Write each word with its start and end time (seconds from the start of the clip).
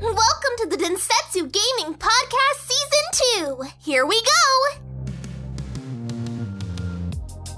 Welcome 0.00 0.56
to 0.60 0.66
the 0.66 0.76
Densetsu 0.78 1.52
Gaming 1.52 1.94
Podcast 1.94 2.66
Season 2.66 3.58
2. 3.58 3.68
Here 3.84 4.06
we 4.06 4.16
go. 4.22 4.80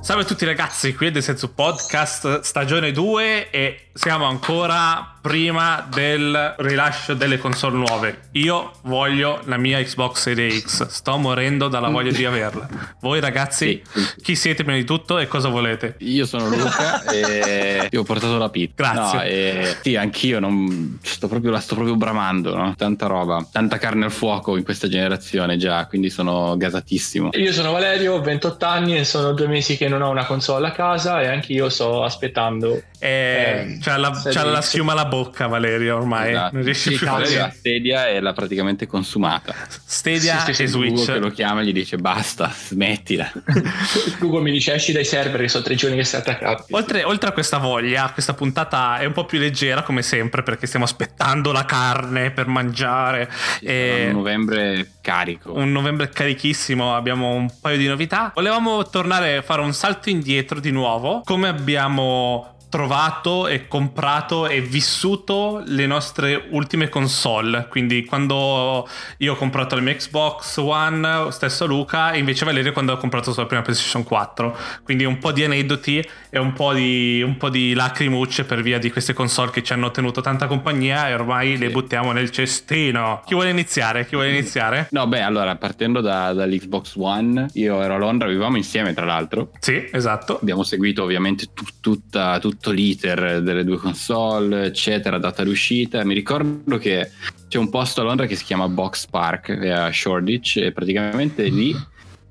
Salve 0.03 0.23
a 0.23 0.25
tutti 0.25 0.45
ragazzi, 0.45 0.93
qui 0.93 1.07
è 1.07 1.11
The 1.13 1.21
Sensu 1.21 1.55
Podcast 1.55 2.41
stagione 2.41 2.91
2 2.91 3.51
e 3.51 3.91
siamo 3.95 4.25
ancora 4.25 5.12
prima 5.23 5.87
del 5.89 6.55
rilascio 6.59 7.15
delle 7.15 7.39
console 7.39 7.77
nuove. 7.77 8.23
Io 8.33 8.73
voglio 8.83 9.41
la 9.45 9.57
mia 9.57 9.81
Xbox 9.81 10.21
Series 10.21 10.65
X, 10.65 10.87
sto 10.89 11.17
morendo 11.17 11.69
dalla 11.69 11.89
voglia 11.89 12.11
di 12.11 12.25
averla. 12.25 12.69
Voi 13.01 13.21
ragazzi, 13.21 13.81
Sì. 13.87 14.03
chi 14.21 14.35
siete 14.35 14.65
prima 14.65 14.77
di 14.77 14.85
tutto 14.85 15.19
e 15.19 15.29
cosa 15.29 15.49
volete? 15.49 15.95
Io 15.99 16.27
sono 16.27 16.49
Luca 16.49 17.05
e 17.05 17.87
ti 17.89 17.97
ho 17.97 18.03
portato 18.03 18.37
la 18.37 18.49
pizza. 18.49 18.75
Grazie. 18.75 19.19
No, 19.19 19.25
e 19.25 19.77
sì, 19.81 19.95
anch'io 19.95 20.41
non... 20.41 20.99
sto 21.01 21.29
proprio, 21.29 21.53
la 21.53 21.61
sto 21.61 21.77
proprio 21.77 21.95
bramando, 21.95 22.57
no? 22.57 22.75
Tanta 22.77 23.07
roba, 23.07 23.47
tanta 23.51 23.79
carne 23.79 24.07
al 24.07 24.11
fuoco 24.13 24.57
in 24.57 24.65
questa 24.65 24.89
generazione 24.89 25.57
già, 25.57 25.87
quindi 25.87 26.11
sono 26.11 26.57
gasatissimo. 26.57 27.31
Io 27.35 27.53
sono 27.53 27.71
Valerio, 27.71 28.15
ho 28.15 28.21
28 28.21 28.67
anni 28.67 28.97
e 28.99 29.05
sono 29.05 29.33
due 29.35 29.47
mesi 29.47 29.77
che 29.77 29.87
non 29.87 30.03
ho 30.03 30.11
una 30.11 30.27
console 30.27 30.67
a 30.67 30.73
casa 30.73 31.21
e 31.23 31.29
anche 31.29 31.53
io 31.53 31.69
sto 31.69 32.03
aspettando. 32.03 32.83
Eh, 33.05 33.11
Eh, 33.75 33.79
c'ha 33.81 33.97
la, 33.97 34.11
c'ha 34.25 34.45
la 34.45 34.61
schiuma 34.61 34.93
alla 34.93 35.07
bocca 35.07 35.49
Valerio 35.49 35.97
ormai, 35.97 36.31
Esatto. 36.31 36.55
non 36.55 36.65
riesci 36.65 36.91
Sì, 36.93 36.97
più 36.99 37.09
a 37.09 37.11
fare 37.11 37.35
la 37.35 37.51
Stadia 37.51 38.07
è 38.09 38.21
la 38.21 38.33
praticamente 38.33 38.87
consumata. 38.87 39.53
Stadia 39.85 40.39
Sì, 40.45 40.55
sì, 40.55 40.63
e 40.63 40.67
sì, 40.69 40.73
Google 40.75 40.97
Switch. 40.97 41.13
che 41.13 41.19
lo 41.19 41.31
chiama 41.31 41.61
e 41.61 41.65
gli 41.65 41.73
dice 41.73 41.97
basta, 41.97 42.53
smettila. 42.55 43.33
Google 44.21 44.43
mi 44.43 44.53
dice 44.53 44.75
esci 44.75 44.93
dai 44.93 45.05
server 45.05 45.41
che 45.41 45.49
sono 45.49 45.65
tre 45.65 45.75
giorni 45.75 45.97
che 45.97 46.05
stai 46.05 46.21
attaccato. 46.21 46.67
Oltre, 46.71 47.03
oltre 47.05 47.31
a 47.31 47.33
questa 47.33 47.59
voglia, 47.59 48.09
questa 48.13 48.35
puntata 48.35 48.99
è 48.99 49.05
un 49.05 49.13
po' 49.13 49.25
più 49.25 49.39
leggera 49.39 49.83
come 49.83 50.03
sempre 50.03 50.43
perché 50.43 50.67
stiamo 50.67 50.85
aspettando 50.85 51.51
la 51.53 51.65
carne 51.65 52.31
per 52.31 52.47
mangiare. 52.47 53.29
e 53.61 54.07
Un 54.11 54.13
novembre 54.19 54.91
carico. 55.01 55.53
un 55.55 55.73
novembre 55.73 56.09
carichissimo, 56.09 56.95
abbiamo 56.95 57.33
un 57.33 57.51
paio 57.61 57.77
di 57.79 57.87
novità. 57.89 58.31
Volevamo 58.35 58.89
tornare 58.89 59.39
a 59.39 59.43
fare 59.43 59.61
un 59.63 59.73
salto 59.75 60.09
indietro 60.09 60.61
di 60.61 60.71
nuovo, 60.71 61.23
come 61.25 61.49
abbiamo 61.49 62.52
trovato 62.73 63.49
e 63.49 63.69
comprato 63.69 64.47
e 64.49 64.63
vissuto 64.63 65.63
le 65.67 65.85
nostre 65.87 66.47
ultime 66.53 66.89
console. 66.89 67.67
Quindi 67.69 68.07
quando 68.07 68.89
io 69.19 69.35
ho 69.35 69.37
comprato 69.37 69.75
la 69.75 69.83
mia 69.83 69.95
Xbox 69.95 70.57
One, 70.57 71.31
stesso 71.33 71.67
Luca, 71.67 72.13
e 72.13 72.19
invece 72.19 72.47
Valerio 72.47 72.73
quando 72.73 72.95
ho 72.95 72.97
comprato 72.97 73.29
la 73.29 73.35
sua 73.35 73.45
prima 73.45 73.61
PlayStation 73.61 74.05
4. 74.05 74.57
Quindi 74.85 75.05
un 75.05 75.19
po' 75.19 75.33
di 75.33 75.45
aneddoti 75.45 76.03
e 76.31 76.39
un 76.39 76.55
po' 76.55 76.73
di, 76.73 77.21
un 77.21 77.37
po' 77.37 77.51
di 77.51 77.75
lacrimucce 77.75 78.45
per 78.45 78.63
via 78.63 78.79
di 78.79 78.91
queste 78.91 79.13
console 79.13 79.51
che 79.51 79.63
ci 79.63 79.75
hanno 79.75 79.91
tenuto 79.91 80.23
tanta 80.23 80.47
compagnia 80.47 81.11
e 81.11 81.13
ormai 81.13 81.59
le 81.59 81.69
buttiamo 81.69 82.13
nel 82.13 82.31
cestino. 82.31 83.21
Chi 83.27 83.35
vuole 83.35 83.51
iniziare? 83.51 84.07
Chi 84.07 84.15
vuole 84.15 84.31
iniziare? 84.31 84.89
No, 84.93 85.07
beh, 85.07 85.21
allora, 85.21 85.57
partendo 85.57 86.01
da- 86.01 86.33
dall'Xbox 86.33 86.95
One, 86.97 87.49
io 87.53 87.83
ero 87.83 87.97
a 87.97 87.99
Londra, 87.99 88.29
vivevamo 88.29 88.57
insieme 88.57 88.95
tra 88.95 89.05
l'altro. 89.05 89.51
Sì, 89.61 89.91
esatto. 89.93 90.39
Abbiamo 90.41 90.63
seguito 90.63 91.03
ovviamente 91.03 91.49
tu- 91.53 91.67
tutta- 91.83 92.39
tutto 92.63 92.71
l'iter 92.71 93.43
delle 93.43 93.65
due 93.65 93.77
console, 93.77 94.67
eccetera, 94.67 95.19
data 95.19 95.43
d'uscita. 95.43 96.05
Mi 96.05 96.15
ricordo 96.15 96.79
che 96.79 97.11
c'è 97.49 97.59
un 97.59 97.69
posto 97.69 98.03
a 98.03 98.05
Londra 98.05 98.27
che 98.27 98.37
si 98.37 98.45
chiama 98.45 98.69
Box 98.69 99.07
Park 99.09 99.49
eh, 99.49 99.69
a 99.69 99.93
Shoreditch 99.93 100.59
e 100.59 100.71
praticamente 100.71 101.43
lì 101.49 101.77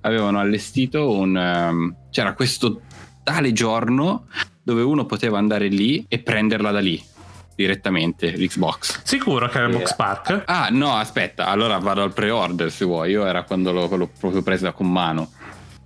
avevano 0.02 0.40
allestito 0.40 1.12
un... 1.12 1.36
ehm, 1.36 1.96
c'era 2.12 2.34
questo 2.34 2.80
tale 3.24 3.52
giorno 3.52 4.28
dove 4.64 4.82
uno 4.82 5.06
poteva 5.06 5.38
andare 5.38 5.68
lì 5.68 6.06
e 6.08 6.20
prenderla 6.20 6.72
da 6.72 6.80
lì 6.80 7.04
direttamente 7.54 8.32
l'Xbox. 8.32 9.02
Sicuro 9.04 9.50
che 9.50 9.58
era 9.58 9.68
il 9.68 9.74
Sì. 9.74 9.80
Box 9.80 9.96
Park? 9.96 10.44
Ah 10.46 10.70
no, 10.72 10.96
aspetta, 10.96 11.48
allora 11.48 11.78
vado 11.78 12.04
al 12.04 12.14
pre-order 12.14 12.72
se 12.72 12.86
vuoi. 12.86 13.12
Io 13.12 13.26
era 13.26 13.44
quando 13.44 13.74
l'ho, 13.74 13.94
l'ho 13.94 14.10
proprio 14.18 14.42
presa 14.42 14.72
con 14.72 14.90
mano. 14.90 15.30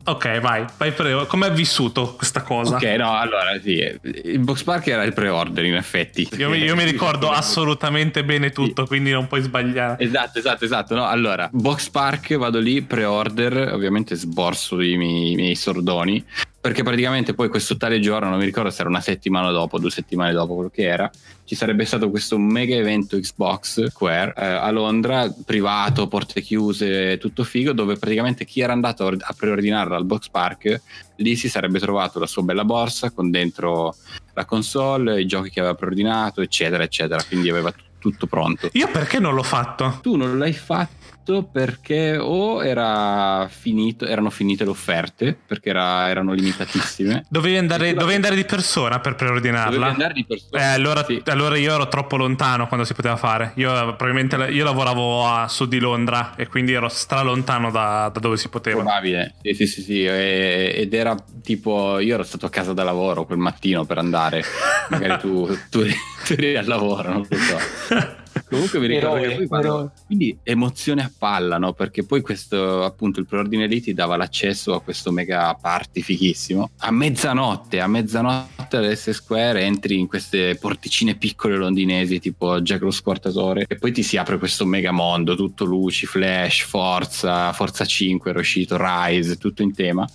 Ok, 0.07 0.39
vai, 0.39 0.63
vai 0.77 0.91
prego. 0.91 1.25
Come 1.25 1.47
hai 1.47 1.55
vissuto 1.55 2.13
questa 2.15 2.43
cosa? 2.43 2.75
Ok, 2.75 2.83
no, 2.97 3.17
allora 3.17 3.59
sì, 3.59 3.81
il 4.23 4.37
Box 4.39 4.61
Park 4.61 4.85
era 4.87 5.03
il 5.03 5.13
pre-order 5.13 5.65
in 5.65 5.73
effetti. 5.75 6.29
Io, 6.37 6.49
mi- 6.49 6.59
io 6.59 6.75
mi 6.75 6.83
ricordo 6.89 7.31
assolutamente 7.31 8.23
bene 8.23 8.51
tutto, 8.51 8.85
quindi 8.85 9.09
non 9.09 9.27
puoi 9.27 9.41
sbagliare. 9.41 10.03
Esatto, 10.03 10.37
esatto, 10.37 10.63
esatto. 10.63 10.93
No, 10.93 11.07
allora, 11.07 11.49
Box 11.51 11.89
Park 11.89 12.35
vado 12.37 12.59
lì, 12.59 12.83
pre-order, 12.83 13.71
ovviamente 13.73 14.15
sborso 14.15 14.79
i 14.79 14.95
miei, 14.95 15.31
i 15.31 15.35
miei 15.35 15.55
sordoni, 15.55 16.23
perché 16.65 16.81
praticamente 16.81 17.35
poi 17.35 17.47
questo 17.47 17.77
tale 17.77 17.99
giorno, 17.99 18.27
non 18.27 18.39
mi 18.39 18.45
ricordo 18.45 18.71
se 18.71 18.81
era 18.81 18.89
una 18.89 18.99
settimana 18.99 19.51
dopo, 19.51 19.77
due 19.77 19.91
settimane 19.91 20.31
dopo 20.31 20.55
quello 20.55 20.71
che 20.71 20.81
era, 20.81 21.07
ci 21.43 21.53
sarebbe 21.53 21.85
stato 21.85 22.09
questo 22.09 22.39
mega 22.39 22.75
evento 22.75 23.19
Xbox 23.19 23.85
Square 23.89 24.33
eh, 24.35 24.43
a 24.43 24.71
Londra, 24.71 25.31
privato, 25.45 26.07
porte 26.07 26.41
chiuse, 26.41 27.19
tutto 27.19 27.43
figo, 27.43 27.71
dove 27.71 27.97
praticamente 27.97 28.45
chi 28.45 28.61
era 28.61 28.73
andato 28.73 29.03
a 29.03 29.05
or- 29.05 29.17
a 29.19 29.35
preordinarla 29.37 29.95
al 29.95 30.05
Box 30.05 30.29
Park, 30.29 30.81
lì 31.17 31.35
si 31.35 31.49
sarebbe 31.49 31.77
trovato 31.77 32.17
la 32.17 32.25
sua 32.25 32.41
bella 32.41 32.65
borsa 32.65 33.11
con 33.11 33.29
dentro 33.29 33.95
la 34.33 34.45
console, 34.45 35.21
i 35.21 35.27
giochi 35.27 35.51
che 35.51 35.59
aveva 35.59 35.75
preordinato, 35.75 36.41
eccetera, 36.41 36.81
eccetera. 36.81 37.21
Quindi 37.21 37.47
aveva 37.47 37.71
tutto 37.99 38.25
pronto. 38.25 38.69
Io 38.73 38.89
perché 38.89 39.19
non 39.19 39.35
l'ho 39.35 39.43
fatto? 39.43 39.99
Tu 40.01 40.15
non 40.15 40.39
l'hai 40.39 40.53
fatto 40.53 41.04
perché 41.51 42.17
o 42.17 42.63
era 42.63 43.47
finito, 43.49 44.05
erano 44.05 44.29
finite 44.29 44.63
le 44.63 44.69
offerte, 44.69 45.35
perché 45.45 45.69
era- 45.69 46.07
erano 46.09 46.33
limitatissime. 46.33 47.25
Dovevi 47.29 47.57
andare, 47.57 47.93
dovevi 47.93 48.15
andare 48.15 48.35
di 48.35 48.45
persona 48.45 48.99
per 48.99 49.15
preordinarla. 49.15 49.71
Dovevi 49.71 49.91
andare 49.91 50.13
di 50.13 50.25
persona. 50.25 50.61
Eh, 50.61 50.73
allora, 50.73 51.03
Sì. 51.03 51.21
allora 51.25 51.57
io 51.57 51.73
ero 51.73 51.87
troppo 51.87 52.15
lontano 52.17 52.67
quando 52.67 52.85
si 52.85 52.93
poteva 52.93 53.15
fare. 53.15 53.51
Io 53.55 53.71
probabilmente 53.95 54.35
io 54.51 54.63
lavoravo 54.63 55.27
a 55.27 55.47
sud 55.47 55.69
di 55.69 55.79
Londra 55.79 56.33
e 56.35 56.47
quindi 56.47 56.73
ero 56.73 56.87
stralontano 56.89 57.71
da, 57.71 58.09
da 58.13 58.19
dove 58.19 58.37
si 58.37 58.49
poteva. 58.49 58.81
Probabile, 58.81 59.33
sì, 59.41 59.53
sì, 59.53 59.65
sì, 59.67 59.81
sì, 59.81 60.05
e- 60.05 60.73
ed 60.77 60.93
era 60.93 61.15
tipo, 61.43 61.99
io 61.99 62.13
ero 62.13 62.23
stato 62.23 62.45
a 62.45 62.49
casa 62.49 62.73
da 62.73 62.83
lavoro 62.83 63.25
quel 63.25 63.37
mattino 63.39 63.83
per 63.85 63.97
andare, 63.97 64.43
magari 64.89 65.19
tu, 65.19 65.47
tu, 65.69 65.81
tu 66.25 66.33
eri 66.33 66.55
al 66.57 66.65
lavoro, 66.67 67.09
non 67.11 67.25
lo 67.27 67.37
so. 67.37 67.57
Comunque 68.47 68.79
mi 68.79 68.87
ricordo 68.87 69.15
Eroe, 69.17 69.29
che 69.29 69.35
poi 69.35 69.47
quando- 69.47 69.91
quindi 70.05 70.37
emozione 70.43 71.01
a 71.01 71.11
palla, 71.17 71.57
no? 71.57 71.73
Perché 71.73 72.03
poi 72.03 72.21
questo 72.21 72.83
appunto 72.83 73.19
il 73.19 73.25
preordine 73.25 73.65
lì 73.67 73.81
ti 73.81 73.93
dava 73.93 74.15
l'accesso 74.17 74.73
a 74.73 74.81
questo 74.81 75.11
mega 75.11 75.53
party 75.59 76.01
fighissimo. 76.01 76.69
A 76.77 76.91
mezzanotte, 76.91 77.79
a 77.79 77.87
mezzanotte 77.87 78.77
all'S 78.77 79.09
Square 79.11 79.61
entri 79.61 79.97
in 79.97 80.07
queste 80.07 80.55
porticine 80.55 81.15
piccole 81.15 81.57
londinesi 81.57 82.19
tipo 82.19 82.61
Jack 82.61 82.81
lo 82.81 82.91
Squartatore 82.91 83.65
e 83.67 83.75
poi 83.77 83.91
ti 83.91 84.03
si 84.03 84.17
apre 84.17 84.37
questo 84.37 84.65
mega 84.65 84.91
mondo, 84.91 85.35
tutto 85.35 85.65
luci, 85.65 86.05
flash, 86.05 86.61
forza, 86.61 87.51
forza 87.53 87.83
5 87.85 88.29
era 88.29 88.39
uscito, 88.39 88.77
Rise, 88.79 89.37
tutto 89.37 89.63
in 89.63 89.73
tema. 89.73 90.07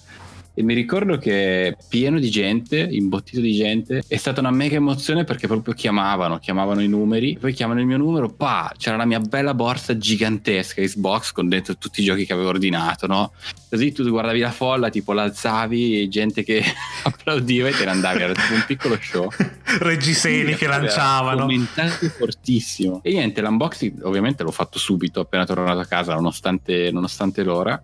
E 0.60 0.62
mi 0.62 0.74
ricordo 0.74 1.16
che 1.16 1.74
pieno 1.88 2.18
di 2.18 2.28
gente, 2.28 2.78
imbottito 2.78 3.40
di 3.40 3.54
gente, 3.54 4.02
è 4.06 4.18
stata 4.18 4.40
una 4.40 4.50
mega 4.50 4.76
emozione 4.76 5.24
perché 5.24 5.46
proprio 5.46 5.72
chiamavano, 5.72 6.38
chiamavano 6.38 6.82
i 6.82 6.86
numeri, 6.86 7.38
poi 7.40 7.54
chiamano 7.54 7.80
il 7.80 7.86
mio 7.86 7.96
numero, 7.96 8.28
pa, 8.28 8.70
c'era 8.76 8.98
la 8.98 9.06
mia 9.06 9.20
bella 9.20 9.54
borsa 9.54 9.96
gigantesca 9.96 10.82
Xbox 10.82 11.32
con 11.32 11.48
dentro 11.48 11.78
tutti 11.78 12.02
i 12.02 12.04
giochi 12.04 12.26
che 12.26 12.34
avevo 12.34 12.50
ordinato, 12.50 13.06
no? 13.06 13.32
Così 13.70 13.90
tu 13.92 14.06
guardavi 14.06 14.38
la 14.40 14.50
folla, 14.50 14.90
tipo 14.90 15.14
l'alzavi, 15.14 16.06
gente 16.10 16.42
che 16.42 16.62
applaudiva 17.04 17.68
e 17.68 17.72
te 17.72 17.86
ne 17.86 17.92
andavi, 17.92 18.20
era 18.20 18.34
tipo 18.34 18.52
un 18.52 18.64
piccolo 18.66 18.98
show. 19.00 19.30
Reggiseni 19.80 20.56
che 20.56 20.66
lanciavano. 20.66 21.46
Commentato 21.46 22.06
fortissimo. 22.10 23.00
E 23.02 23.12
niente, 23.12 23.40
l'unboxing 23.40 24.04
ovviamente 24.04 24.42
l'ho 24.42 24.50
fatto 24.50 24.78
subito 24.78 25.20
appena 25.20 25.46
tornato 25.46 25.78
a 25.78 25.86
casa, 25.86 26.12
nonostante, 26.12 26.90
nonostante 26.92 27.42
l'ora. 27.42 27.82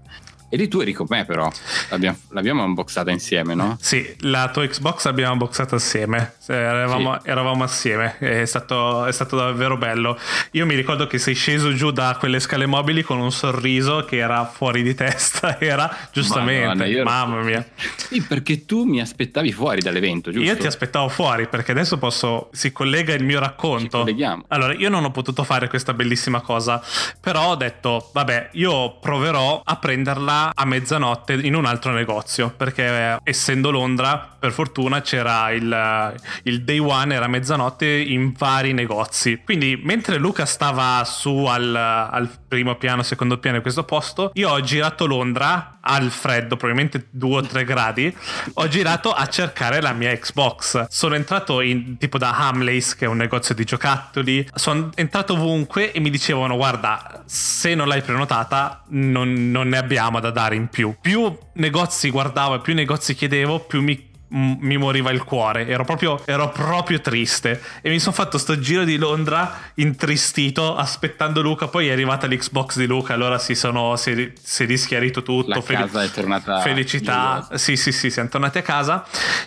E 0.48 0.56
lì 0.56 0.68
tu 0.68 0.78
eri 0.78 0.92
con 0.92 1.06
me, 1.08 1.24
però. 1.24 1.50
L'abbiamo, 1.90 2.16
l'abbiamo 2.28 2.62
unboxata 2.62 3.10
insieme, 3.10 3.54
no? 3.54 3.76
Sì, 3.80 4.14
la 4.20 4.48
tua 4.50 4.64
Xbox 4.66 5.04
l'abbiamo 5.06 5.36
boxata 5.36 5.74
assieme. 5.74 6.34
Eh, 6.46 6.54
Eravamo, 6.54 7.24
eravamo 7.24 7.64
assieme. 7.64 8.16
È 8.18 8.44
stato, 8.44 9.06
è 9.06 9.12
stato 9.12 9.36
davvero 9.36 9.76
bello. 9.76 10.16
Io 10.52 10.64
mi 10.64 10.76
ricordo 10.76 11.08
che 11.08 11.18
sei 11.18 11.34
sceso 11.34 11.74
giù 11.74 11.90
da 11.90 12.16
quelle 12.18 12.38
scale 12.38 12.66
mobili 12.66 13.02
con 13.02 13.18
un 13.18 13.32
sorriso 13.32 14.04
che 14.04 14.18
era 14.18 14.44
fuori 14.44 14.82
di 14.84 14.94
testa. 14.94 15.58
Era 15.66 15.94
giustamente. 16.12 16.66
Madonna, 16.66 17.02
Mamma 17.02 17.42
mia. 17.42 17.66
Sì, 17.96 18.22
perché 18.22 18.66
tu 18.66 18.84
mi 18.84 19.00
aspettavi 19.00 19.50
fuori 19.50 19.80
dall'evento, 19.80 20.30
giusto? 20.30 20.46
Io 20.48 20.56
ti 20.56 20.66
aspettavo 20.66 21.08
fuori 21.08 21.48
perché 21.48 21.72
adesso 21.72 21.98
posso. 21.98 22.50
Si 22.52 22.70
collega 22.70 23.14
il 23.14 23.24
mio 23.24 23.40
racconto. 23.40 24.06
Allora, 24.48 24.74
io 24.74 24.88
non 24.88 25.04
ho 25.04 25.10
potuto 25.10 25.42
fare 25.42 25.68
questa 25.68 25.92
bellissima 25.92 26.40
cosa, 26.40 26.80
però 27.20 27.48
ho 27.48 27.56
detto, 27.56 28.10
vabbè, 28.12 28.50
io 28.52 28.98
proverò 28.98 29.62
a 29.64 29.76
prenderla 29.76 30.35
a 30.54 30.64
mezzanotte 30.64 31.34
in 31.34 31.54
un 31.54 31.64
altro 31.64 31.92
negozio, 31.92 32.52
perché 32.56 32.84
eh, 32.84 33.18
essendo 33.24 33.70
Londra, 33.70 34.36
per 34.38 34.52
fortuna 34.52 35.00
c'era 35.00 35.50
il, 35.50 36.14
il 36.44 36.62
day 36.62 36.78
one, 36.78 37.14
era 37.14 37.26
mezzanotte 37.26 37.86
in 37.86 38.32
vari 38.36 38.72
negozi. 38.72 39.40
Quindi, 39.44 39.80
mentre 39.82 40.18
Luca 40.18 40.46
stava 40.46 41.02
su 41.04 41.44
al, 41.44 41.74
al 41.74 42.30
primo 42.46 42.76
piano, 42.76 43.02
secondo 43.02 43.38
piano 43.38 43.56
di 43.56 43.62
questo 43.62 43.84
posto. 43.84 44.30
Io 44.34 44.50
ho 44.50 44.60
girato 44.60 45.06
Londra 45.06 45.78
al 45.80 46.10
freddo, 46.10 46.56
probabilmente 46.56 47.08
2 47.10 47.36
o 47.36 47.40
3 47.40 47.64
gradi. 47.64 48.16
Ho 48.54 48.68
girato 48.68 49.12
a 49.12 49.26
cercare 49.26 49.80
la 49.80 49.92
mia 49.92 50.16
Xbox. 50.16 50.86
Sono 50.88 51.14
entrato 51.14 51.60
in 51.60 51.96
tipo 51.98 52.18
da 52.18 52.36
Hamleys, 52.36 52.94
che 52.94 53.04
è 53.04 53.08
un 53.08 53.16
negozio 53.16 53.54
di 53.54 53.64
giocattoli. 53.64 54.48
Sono 54.54 54.90
entrato 54.94 55.34
ovunque 55.34 55.92
e 55.92 56.00
mi 56.00 56.10
dicevano: 56.10 56.56
Guarda, 56.56 57.22
se 57.24 57.74
non 57.74 57.88
l'hai 57.88 58.02
prenotata, 58.02 58.82
non, 58.88 59.50
non 59.50 59.68
ne 59.68 59.78
abbiamo 59.78 60.20
da 60.20 60.25
dare 60.30 60.56
in 60.56 60.68
più. 60.68 60.94
Più 61.00 61.36
negozi 61.54 62.10
guardavo 62.10 62.56
e 62.56 62.60
più 62.60 62.74
negozi 62.74 63.14
chiedevo, 63.14 63.60
più 63.60 63.82
mi 63.82 64.05
mi 64.28 64.76
moriva 64.76 65.10
il 65.10 65.22
cuore, 65.22 65.66
ero 65.68 65.84
proprio, 65.84 66.20
ero 66.24 66.48
proprio 66.50 67.00
triste. 67.00 67.62
E 67.80 67.90
mi 67.90 68.00
sono 68.00 68.14
fatto 68.14 68.38
sto 68.38 68.58
giro 68.58 68.84
di 68.84 68.96
Londra 68.96 69.54
intristito 69.74 70.74
aspettando 70.74 71.40
Luca, 71.42 71.68
poi 71.68 71.88
è 71.88 71.92
arrivata 71.92 72.26
l'Xbox 72.26 72.76
di 72.76 72.86
Luca, 72.86 73.14
allora 73.14 73.38
si, 73.38 73.54
sono, 73.54 73.94
si, 73.96 74.32
si 74.42 74.64
è 74.64 74.66
rischiarito 74.66 75.22
tutto, 75.22 75.50
la 75.50 75.60
fel- 75.60 75.76
casa 75.76 76.02
è 76.02 76.10
tornata 76.10 76.60
felicità, 76.60 77.48
sì 77.54 77.76
sì 77.76 77.92
sì, 77.92 78.10
siamo 78.10 78.28
tornati 78.28 78.58
a 78.58 78.62
casa, 78.62 79.04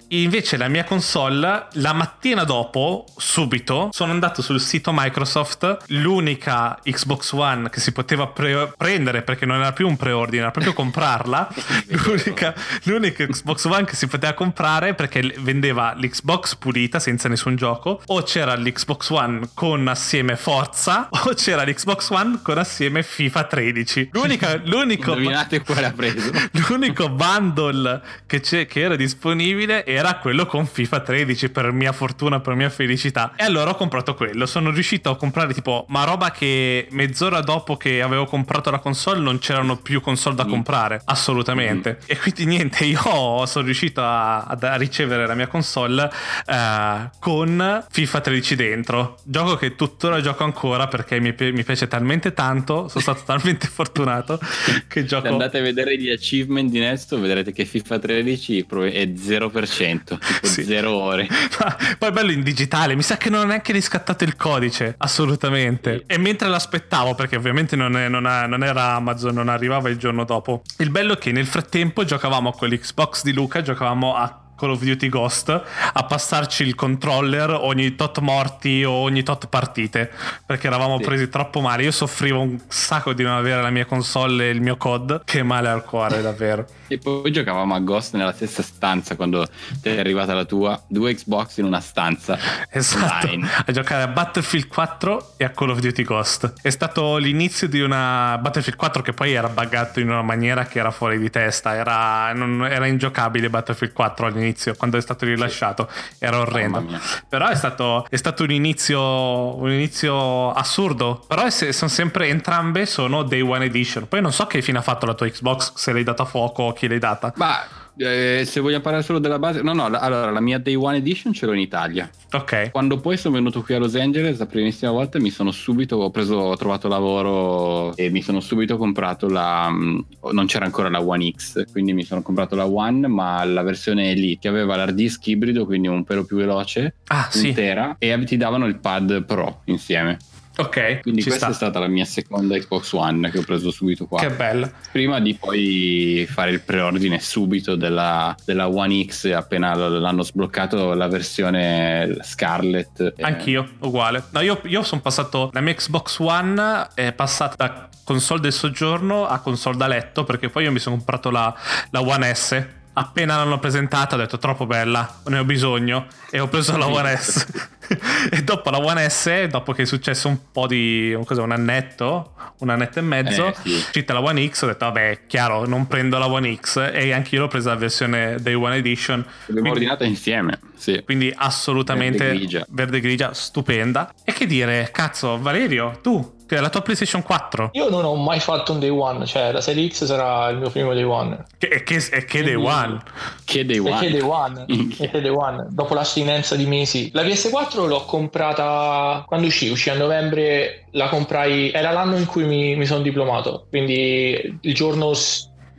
invece 0.09 0.55
la 0.55 0.67
mia 0.67 0.85
console 0.85 1.67
la 1.73 1.93
mattina 1.93 2.43
dopo, 2.43 3.05
subito, 3.17 3.89
sono 3.91 4.11
andato 4.11 4.41
sul 4.41 4.61
sito 4.61 4.91
Microsoft, 4.93 5.77
l'unica 5.87 6.79
Xbox 6.83 7.31
One 7.33 7.69
che 7.69 7.79
si 7.79 7.91
poteva 7.91 8.27
pre- 8.27 8.73
prendere 8.77 9.23
perché 9.23 9.45
non 9.45 9.57
era 9.57 9.73
più 9.73 9.87
un 9.87 9.97
preordine, 9.97 10.43
era 10.43 10.51
proprio 10.51 10.73
comprarla, 10.73 11.49
l'unica, 12.05 12.53
l'unica 12.83 13.25
Xbox 13.25 13.65
One 13.65 13.83
che 13.83 13.95
si 13.95 14.07
poteva 14.07 14.33
comprare 14.33 14.68
comprare 14.69 14.93
perché 14.93 15.33
vendeva 15.39 15.93
l'Xbox 15.97 16.55
pulita 16.55 16.99
senza 16.99 17.27
nessun 17.27 17.55
gioco. 17.55 18.01
O 18.07 18.21
c'era 18.21 18.55
l'Xbox 18.55 19.09
One 19.09 19.49
con 19.53 19.87
assieme 19.87 20.35
Forza 20.35 21.09
o 21.25 21.33
c'era 21.33 21.63
l'Xbox 21.63 22.09
One 22.09 22.39
con 22.43 22.57
assieme 22.57 23.01
FIFA 23.03 23.43
13 23.45 24.09
l'unica, 24.13 24.61
l'unico 24.65 25.11
indovinate 25.11 25.61
quale 25.61 25.87
ha 25.87 25.91
preso. 25.91 26.31
l'unico 26.67 27.09
bundle 27.09 28.01
che, 28.27 28.39
che, 28.41 28.79
era 28.79 28.95
disponibile 28.95 29.85
era 29.85 30.15
quello 30.15 30.45
con 30.45 30.65
FIFA 30.67 30.99
13 30.99 31.49
per 31.49 31.71
mia 31.71 31.91
fortuna 31.91 32.39
per 32.39 32.53
mia 32.53 32.69
felicità. 32.69 33.33
E 33.35 33.43
allora 33.43 33.71
ho 33.71 33.75
comprato 33.75 34.13
quello. 34.13 34.45
Sono 34.45 34.69
riuscito 34.69 35.09
a 35.09 35.17
comprare 35.17 35.53
tipo 35.53 35.85
ma 35.89 36.03
roba 36.03 36.31
che 36.31 36.87
mezz'ora 36.91 37.41
dopo 37.41 37.77
che 37.77 38.01
avevo 38.01 38.25
comprato 38.25 38.69
la 38.69 38.79
console 38.79 39.19
non 39.19 39.39
c'erano 39.39 39.77
più 39.77 40.01
console 40.01 40.35
da 40.35 40.45
mm. 40.45 40.49
comprare. 40.49 41.01
Assolutamente. 41.05 41.99
Mm. 41.99 42.03
e 42.05 42.17
quindi 42.17 42.45
niente 42.45 42.85
io 42.85 43.45
sono 43.45 43.65
riuscito 43.65 44.01
a, 44.01 44.43
a 44.43 44.55
a 44.61 44.75
ricevere 44.75 45.25
la 45.25 45.35
mia 45.35 45.47
console 45.47 46.09
eh, 46.45 47.09
con 47.19 47.85
FIFA 47.89 48.21
13 48.21 48.55
dentro. 48.55 49.17
Gioco 49.23 49.55
che 49.55 49.75
tuttora 49.75 50.21
gioco 50.21 50.43
ancora 50.43 50.87
perché 50.87 51.19
mi, 51.19 51.35
mi 51.37 51.63
piace 51.63 51.87
talmente 51.87 52.33
tanto, 52.33 52.87
sono 52.87 53.01
stato 53.01 53.21
talmente 53.25 53.67
fortunato 53.67 54.39
che 54.87 55.05
gioco... 55.05 55.27
Se 55.27 55.31
andate 55.31 55.59
a 55.59 55.61
vedere 55.61 55.97
gli 55.97 56.09
achievement 56.09 56.69
di 56.69 56.79
Nesto 56.79 57.19
vedrete 57.19 57.51
che 57.51 57.65
FIFA 57.65 57.99
13 57.99 58.59
è 58.59 59.05
0%, 59.05 60.03
tipo 60.03 60.47
sì. 60.47 60.63
0 60.63 60.91
ore. 60.91 61.27
Ma 61.59 61.77
poi 61.97 62.11
bello 62.11 62.31
in 62.31 62.43
digitale, 62.43 62.95
mi 62.95 63.01
sa 63.01 63.17
che 63.17 63.29
non 63.29 63.41
ho 63.41 63.45
neanche 63.45 63.71
riscattato 63.71 64.23
il 64.23 64.35
codice, 64.35 64.95
assolutamente. 64.97 66.03
E 66.07 66.17
mentre 66.17 66.47
l'aspettavo, 66.47 67.15
perché 67.15 67.35
ovviamente 67.35 67.75
non, 67.75 67.95
è, 67.97 68.07
non, 68.07 68.27
è, 68.27 68.47
non 68.47 68.63
era 68.63 68.95
Amazon, 68.95 69.33
non 69.33 69.49
arrivava 69.49 69.89
il 69.89 69.97
giorno 69.97 70.23
dopo, 70.23 70.61
il 70.77 70.89
bello 70.89 71.13
è 71.13 71.17
che 71.17 71.31
nel 71.31 71.45
frattempo 71.45 72.03
giocavamo 72.03 72.51
con 72.51 72.69
l'Xbox 72.69 73.23
di 73.23 73.33
Luca, 73.33 73.61
giocavamo 73.61 74.15
a 74.15 74.43
Call 74.59 74.71
of 74.71 74.83
Duty 74.83 75.07
Ghost 75.07 75.49
a 75.49 76.03
passarci 76.03 76.63
il 76.63 76.75
controller 76.75 77.51
ogni 77.51 77.95
tot 77.95 78.19
morti 78.19 78.83
o 78.83 78.91
ogni 78.91 79.23
tot 79.23 79.47
partite 79.47 80.11
perché 80.45 80.67
eravamo 80.67 80.97
sì. 80.97 81.03
presi 81.05 81.29
troppo 81.29 81.61
male. 81.61 81.83
Io 81.83 81.91
soffrivo 81.91 82.41
un 82.41 82.59
sacco 82.67 83.13
di 83.13 83.23
non 83.23 83.33
avere 83.33 83.61
la 83.61 83.69
mia 83.69 83.85
console 83.85 84.47
e 84.47 84.49
il 84.49 84.61
mio 84.61 84.75
COD. 84.75 85.21
Che 85.23 85.43
male 85.43 85.69
al 85.69 85.85
cuore, 85.85 86.19
davvero. 86.21 86.65
e 86.87 86.97
poi 86.97 87.31
giocavamo 87.31 87.73
a 87.73 87.79
Ghost 87.79 88.15
nella 88.15 88.33
stessa 88.33 88.61
stanza 88.61 89.15
quando 89.15 89.47
è 89.81 89.97
arrivata 89.97 90.33
la 90.33 90.43
tua, 90.43 90.81
due 90.87 91.13
Xbox 91.13 91.57
in 91.57 91.65
una 91.65 91.79
stanza. 91.79 92.37
Esatto. 92.69 93.27
Online. 93.27 93.47
A 93.65 93.71
giocare 93.71 94.03
a 94.03 94.07
Battlefield 94.07 94.67
4 94.67 95.33
e 95.37 95.45
a 95.45 95.49
Call 95.51 95.69
of 95.69 95.79
Duty 95.79 96.03
Ghost. 96.03 96.53
È 96.61 96.69
stato 96.69 97.15
l'inizio 97.17 97.69
di 97.69 97.79
una 97.79 98.37
Battlefield 98.41 98.77
4 98.77 99.01
che 99.01 99.13
poi 99.13 99.33
era 99.33 99.47
buggato 99.47 99.99
in 99.99 100.09
una 100.09 100.21
maniera 100.21 100.65
che 100.65 100.79
era 100.79 100.91
fuori 100.91 101.17
di 101.17 101.29
testa. 101.29 101.75
Era, 101.75 102.33
non, 102.33 102.65
era 102.65 102.85
ingiocabile 102.87 103.49
Battlefield 103.49 103.93
4 103.93 104.25
all'inizio 104.25 104.48
all'inizio, 104.49 104.75
quando 104.75 104.97
è 104.97 105.01
stato 105.01 105.25
rilasciato. 105.25 105.87
Sì. 105.91 106.25
Era 106.25 106.39
orrendo. 106.39 106.85
Però 107.27 107.47
è 107.47 107.55
stato, 107.55 108.05
è 108.09 108.15
stato 108.15 108.43
un, 108.43 108.51
inizio, 108.51 109.55
un 109.57 109.71
inizio 109.71 110.51
assurdo. 110.51 111.23
Però 111.27 111.43
è, 111.43 111.49
sono 111.49 111.89
sempre 111.89 112.27
entrambe 112.27 112.85
sono 112.85 113.23
Day 113.23 113.41
One 113.41 113.65
Edition. 113.65 114.07
Poi 114.07 114.21
non 114.21 114.33
so 114.33 114.47
che 114.47 114.61
fine 114.61 114.79
ha 114.79 114.81
fatto 114.81 115.05
la 115.05 115.13
tua 115.13 115.29
Xbox, 115.29 115.73
se 115.75 115.91
l'hai 115.93 116.03
data 116.03 116.23
a 116.23 116.25
fuoco 116.25 116.63
o 116.63 116.73
chi 116.73 116.87
l'hai 116.87 116.99
data. 116.99 117.31
Ma 117.35 117.59
eh, 117.99 118.45
se 118.45 118.61
vogliamo 118.61 118.81
parlare 118.81 119.03
solo 119.03 119.19
della 119.19 119.39
base, 119.39 119.61
no, 119.61 119.73
no, 119.73 119.85
allora 119.85 120.31
la 120.31 120.39
mia 120.39 120.57
Day 120.57 120.75
One 120.75 120.97
Edition 120.97 121.33
ce 121.33 121.45
l'ho 121.45 121.53
in 121.53 121.59
Italia. 121.59 122.09
Ok. 122.31 122.71
Quando 122.71 122.97
poi 122.97 123.17
sono 123.17 123.35
venuto 123.35 123.61
qui 123.61 123.73
a 123.73 123.79
Los 123.79 123.95
Angeles 123.95 124.37
la 124.37 124.45
primissima 124.45 124.91
volta 124.91 125.19
mi 125.19 125.29
sono 125.29 125.51
subito, 125.51 125.97
ho 125.97 126.09
preso, 126.09 126.35
ho 126.35 126.55
trovato 126.55 126.87
lavoro 126.87 127.95
e 127.97 128.09
mi 128.09 128.21
sono 128.21 128.39
subito 128.39 128.77
comprato 128.77 129.27
la, 129.27 129.69
mm, 129.69 129.99
non 130.31 130.45
c'era 130.45 130.65
ancora 130.65 130.89
la 130.89 131.01
One 131.01 131.31
X, 131.35 131.69
quindi 131.71 131.91
mi 131.91 132.03
sono 132.03 132.21
comprato 132.21 132.55
la 132.55 132.67
One, 132.67 133.07
ma 133.07 133.43
la 133.43 133.63
versione 133.63 134.11
Elite 134.11 134.39
che 134.39 134.47
aveva 134.47 134.77
l'hard 134.77 134.95
disk 134.95 135.27
ibrido, 135.27 135.65
quindi 135.65 135.89
un 135.89 136.03
pelo 136.05 136.23
più 136.23 136.37
veloce, 136.37 136.95
ah, 137.07 137.29
intera, 137.35 137.95
sì. 137.99 138.07
e 138.07 138.23
ti 138.23 138.37
davano 138.37 138.65
il 138.65 138.79
pad 138.79 139.25
Pro 139.25 139.61
insieme. 139.65 140.17
Ok. 140.57 141.01
Quindi 141.01 141.21
questa 141.21 141.45
sta. 141.45 141.51
è 141.51 141.53
stata 141.53 141.79
la 141.79 141.87
mia 141.87 142.05
seconda 142.05 142.57
Xbox 142.57 142.91
One 142.91 143.29
che 143.31 143.39
ho 143.39 143.43
preso 143.43 143.71
subito 143.71 144.05
qua. 144.05 144.19
Che 144.19 144.29
bella. 144.29 144.71
Prima 144.91 145.19
di 145.19 145.35
poi 145.35 146.27
fare 146.29 146.51
il 146.51 146.61
preordine 146.61 147.19
subito 147.19 147.75
della, 147.75 148.35
della 148.45 148.67
One 148.67 149.05
X 149.05 149.31
appena 149.31 149.73
l'hanno 149.75 150.23
sbloccato 150.23 150.93
la 150.93 151.07
versione 151.07 152.17
Scarlet. 152.21 153.13
Anch'io, 153.21 153.69
uguale. 153.79 154.23
No, 154.31 154.41
io, 154.41 154.59
io 154.65 154.83
sono 154.83 155.01
passato, 155.01 155.49
la 155.53 155.61
mia 155.61 155.73
Xbox 155.73 156.19
One 156.19 156.87
è 156.93 157.13
passata 157.13 157.55
da 157.55 157.89
console 158.03 158.41
del 158.41 158.53
soggiorno 158.53 159.27
a 159.27 159.39
console 159.39 159.77
da 159.77 159.87
letto 159.87 160.23
perché 160.23 160.49
poi 160.49 160.63
io 160.63 160.71
mi 160.71 160.79
sono 160.79 160.95
comprato 160.95 161.29
la, 161.29 161.53
la 161.91 162.01
One 162.01 162.33
S 162.33 162.77
appena 162.99 163.37
l'hanno 163.37 163.59
presentata 163.59 164.15
ho 164.15 164.17
detto 164.17 164.37
troppo 164.37 164.65
bella, 164.65 165.21
ne 165.25 165.39
ho 165.39 165.45
bisogno 165.45 166.07
e 166.29 166.39
ho 166.39 166.47
preso 166.47 166.75
la 166.75 166.87
One 166.87 167.15
S. 167.15 167.47
e 168.29 168.43
dopo 168.43 168.69
la 168.69 168.79
One 168.79 169.09
S, 169.09 169.45
dopo 169.45 169.71
che 169.71 169.83
è 169.83 169.85
successo 169.85 170.27
un 170.27 170.37
po' 170.51 170.67
di 170.67 171.17
cosa, 171.25 171.41
un 171.41 171.51
annetto, 171.51 172.33
un 172.59 172.69
annetto 172.69 172.99
e 172.99 173.01
mezzo, 173.01 173.47
eh, 173.47 173.55
sì. 173.63 173.71
uscita 173.71 174.13
la 174.13 174.21
One 174.21 174.47
X, 174.49 174.63
ho 174.63 174.67
detto 174.67 174.85
vabbè, 174.85 175.21
chiaro, 175.27 175.65
non 175.65 175.87
prendo 175.87 176.17
la 176.17 176.27
One 176.27 176.53
X 176.59 176.91
e 176.93 177.13
anche 177.13 177.35
io 177.35 177.41
l'ho 177.41 177.47
presa 177.47 177.69
la 177.69 177.77
versione 177.77 178.35
Day 178.41 178.53
One 178.53 178.75
Edition. 178.75 179.25
L'abbiamo 179.45 179.71
ordinata 179.71 180.03
insieme, 180.03 180.59
sì. 180.75 181.01
Quindi 181.05 181.33
assolutamente 181.33 182.25
verde 182.25 182.37
grigia. 182.37 182.65
verde 182.69 182.99
grigia, 182.99 183.33
stupenda. 183.33 184.13
E 184.25 184.33
che 184.33 184.45
dire, 184.45 184.89
cazzo, 184.91 185.39
Valerio, 185.39 185.99
tu 186.01 186.37
che 186.49 186.55
è 186.55 186.59
la 186.61 186.69
tua 186.69 186.81
PlayStation 186.81 187.21
4? 187.21 187.69
Io 187.73 187.91
non 187.91 188.03
ho 188.05 188.15
mai 188.15 188.39
fatto 188.39 188.71
un 188.71 188.79
day 188.79 188.89
one, 188.89 189.23
cioè 189.27 189.51
la 189.51 189.61
serie 189.61 189.87
X 189.87 190.05
sarà 190.05 190.49
il 190.49 190.57
mio 190.57 190.71
primo 190.71 190.95
day 190.95 191.03
one. 191.03 191.45
Che, 191.59 191.83
che, 191.83 191.99
che, 191.99 192.25
che 192.25 192.41
day 192.41 192.55
one? 192.55 192.99
Che 193.45 193.63
day 193.63 193.77
one? 193.77 193.99
Che 193.99 194.09
day 194.09 194.21
one? 194.21 194.65
che 194.97 195.21
day 195.21 195.29
one? 195.29 195.67
Dopo 195.69 195.93
l'astinenza 195.93 196.55
di 196.55 196.65
mesi. 196.65 197.11
La 197.13 197.21
PS4 197.21 197.85
l'ho 197.85 198.03
comprata 198.05 199.23
quando 199.27 199.45
uscì, 199.45 199.69
uscì 199.69 199.91
a 199.91 199.93
novembre, 199.93 200.85
la 200.93 201.07
comprai, 201.07 201.71
era 201.71 201.91
l'anno 201.91 202.17
in 202.17 202.25
cui 202.25 202.45
mi, 202.45 202.75
mi 202.75 202.87
sono 202.87 203.03
diplomato, 203.03 203.67
quindi 203.69 204.57
il 204.61 204.73
giorno 204.73 205.13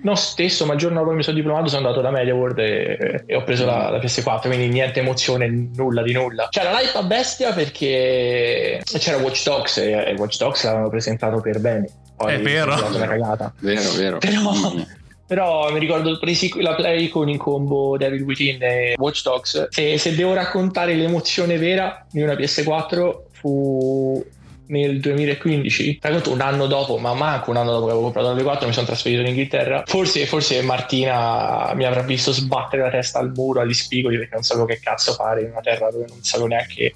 non 0.03 0.17
stesso, 0.17 0.67
ma 0.67 0.73
il 0.75 0.79
giorno 0.79 1.01
dopo 1.01 1.13
mi 1.13 1.23
sono 1.23 1.37
diplomato 1.37 1.69
sono 1.69 1.87
andato 1.87 2.01
da 2.01 2.11
MediaWorld 2.11 2.59
e, 2.59 3.25
e 3.27 3.37
ho 3.37 3.43
preso 3.43 3.67
la, 3.67 3.91
la, 3.91 3.99
PS4, 3.99 4.47
quindi 4.47 4.69
niente 4.69 5.01
emozione, 5.01 5.49
nulla 5.49 6.03
di 6.03 6.13
nulla. 6.13 6.49
C'era 6.51 6.71
l'hype 6.71 6.97
a 6.97 7.03
bestia 7.03 7.53
perché 7.53 8.81
c'era 8.85 9.19
Watch 9.19 9.45
Dogs 9.45 9.77
e, 9.79 9.93
e 9.93 10.15
Watch 10.17 10.39
Dogs 10.39 10.65
l'avevano 10.65 10.89
presentato 10.89 11.41
per 11.41 11.61
bene. 11.61 11.89
Poi 12.17 12.35
è 12.35 12.41
vero. 12.41 12.75
Una 12.75 13.07
cagata. 13.07 13.53
Vero, 13.61 13.91
vero. 13.93 14.19
Però, 14.19 14.53
mm. 14.53 14.81
però 15.27 15.73
mi 15.73 15.79
ricordo 15.79 16.19
presi 16.19 16.51
la 16.61 16.75
play 16.75 17.09
con 17.09 17.29
il 17.29 17.39
combo 17.39 17.97
Devil 17.97 18.23
Within 18.23 18.63
e 18.63 18.95
Watch 18.97 19.23
Dogs. 19.23 19.69
Se, 19.69 19.99
se 19.99 20.15
devo 20.15 20.35
raccontare 20.35 20.95
l'emozione 20.95 21.59
vera 21.59 22.05
di 22.11 22.23
una 22.23 22.35
PS4 22.35 23.17
fu 23.33 24.25
nel 24.71 25.01
2015, 25.01 25.99
tra 25.99 26.11
l'altro 26.11 26.33
un 26.33 26.41
anno 26.41 26.67
dopo, 26.67 26.97
ma 26.99 27.13
manco 27.13 27.51
un 27.51 27.57
anno 27.57 27.73
dopo 27.73 27.87
che 27.87 27.93
avevo 27.93 28.11
comprato 28.11 28.33
la 28.33 28.41
P4 28.41 28.67
mi 28.67 28.73
sono 28.73 28.87
trasferito 28.87 29.21
in 29.21 29.29
Inghilterra, 29.29 29.83
forse, 29.85 30.27
forse 30.27 30.63
Martina 30.63 31.73
mi 31.75 31.85
avrà 31.85 32.03
visto 32.03 32.33
sbattere 32.33 32.83
la 32.83 32.91
testa 32.91 33.19
al 33.19 33.33
muro, 33.35 33.61
agli 33.61 33.75
spigoli, 33.75 34.17
perché 34.17 34.35
non 34.35 34.43
sapevo 34.43 34.67
che 34.67 34.81
cazzo 34.81 35.13
fare 35.13 35.43
in 35.43 35.51
una 35.51 35.61
terra 35.61 35.91
dove 35.91 36.07
non 36.09 36.23
sapevo 36.23 36.47
neanche 36.47 36.95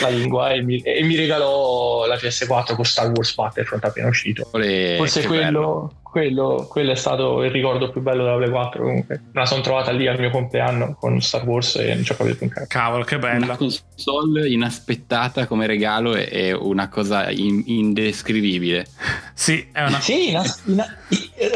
la 0.00 0.08
lingua 0.08 0.52
e 0.52 0.62
mi, 0.62 0.80
e 0.80 1.02
mi, 1.02 1.16
regalò 1.16 2.06
la 2.06 2.14
PS4 2.14 2.76
con 2.76 2.84
Star 2.84 3.10
Wars 3.10 3.34
Battlefront 3.34 3.84
appena 3.84 4.08
uscito. 4.08 4.48
Olè, 4.52 4.94
forse 4.96 5.26
quello, 5.26 5.94
quello, 6.12 6.66
quello 6.70 6.92
è 6.92 6.94
stato 6.94 7.42
il 7.42 7.50
ricordo 7.50 7.90
più 7.90 8.02
bello 8.02 8.22
della 8.24 8.36
Play 8.36 8.50
4 8.50 8.82
comunque. 8.84 9.20
Me 9.32 9.40
la 9.40 9.46
sono 9.46 9.62
trovata 9.62 9.90
lì 9.92 10.06
al 10.06 10.18
mio 10.20 10.28
compleanno 10.30 10.94
con 11.00 11.18
Star 11.22 11.44
Wars 11.46 11.76
e 11.76 11.94
non 11.94 12.04
ci 12.04 12.12
ho 12.12 12.16
capito 12.16 12.44
un 12.44 12.50
cazzo. 12.50 12.66
Cavolo, 12.68 13.02
che 13.04 13.14
Una 13.14 13.30
bella. 13.38 13.56
console 13.56 14.46
inaspettata 14.48 15.46
come 15.46 15.66
regalo 15.66 16.14
è- 16.14 16.52
una 16.52 16.88
cosa 16.90 17.30
in- 17.30 17.62
indescrivibile. 17.66 18.86
Sì, 19.32 19.66
è 19.72 19.80
una... 19.86 20.00
Sì, 20.00 20.28
inas- 20.28 20.62
ina- 20.66 20.96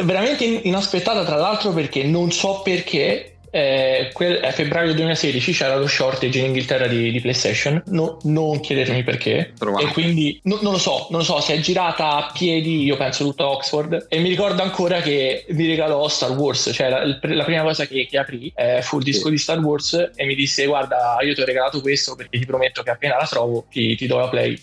veramente 0.03 0.45
in- 0.45 0.61
inaspettata 0.65 1.23
tra 1.25 1.37
l'altro 1.37 1.73
perché 1.73 2.05
non 2.05 2.33
so 2.33 2.63
perché 2.65 3.36
eh, 3.51 4.11
quel- 4.13 4.45
a 4.45 4.51
febbraio 4.51 4.93
2016 4.95 5.53
c'era 5.53 5.77
lo 5.77 5.87
shortage 5.87 6.39
in 6.39 6.47
Inghilterra 6.47 6.87
di, 6.87 7.11
di 7.11 7.21
PlayStation, 7.21 7.83
No- 7.87 8.19
non 8.25 8.61
chiedetemi 8.61 9.03
perché. 9.03 9.53
Trovate. 9.59 9.85
E 9.87 9.89
quindi 9.93 10.39
no- 10.45 10.59
non 10.63 10.73
lo 10.73 10.79
so, 10.79 11.07
non 11.11 11.21
lo 11.21 11.25
so, 11.25 11.41
si 11.41 11.53
è 11.53 11.59
girata 11.61 12.17
a 12.17 12.31
piedi, 12.33 12.83
io 12.85 12.97
penso 12.97 13.25
tutta 13.25 13.49
Oxford, 13.49 14.07
e 14.09 14.19
mi 14.19 14.29
ricordo 14.29 14.63
ancora 14.63 15.01
che 15.01 15.45
mi 15.49 15.67
regalò 15.67 16.07
Star 16.09 16.33
Wars, 16.33 16.71
cioè 16.73 16.89
la, 16.89 17.05
la 17.05 17.45
prima 17.45 17.63
cosa 17.63 17.87
che, 17.87 18.07
che 18.11 18.19
aprì 18.19 18.53
eh, 18.55 18.83
fu 18.83 18.99
il 18.99 19.05
disco 19.05 19.25
Sì. 19.27 19.31
di 19.31 19.39
Star 19.39 19.59
Wars 19.59 20.11
e 20.15 20.25
mi 20.27 20.35
disse 20.35 20.67
guarda 20.67 21.17
io 21.23 21.35
ti 21.35 21.41
ho 21.41 21.45
regalato 21.45 21.81
questo 21.81 22.15
perché 22.15 22.39
ti 22.39 22.47
prometto 22.47 22.83
che 22.83 22.91
appena 22.91 23.17
la 23.17 23.27
trovo 23.27 23.67
ti, 23.71 23.97
ti 23.97 24.07
do 24.07 24.19
la 24.19 24.29
play. 24.29 24.61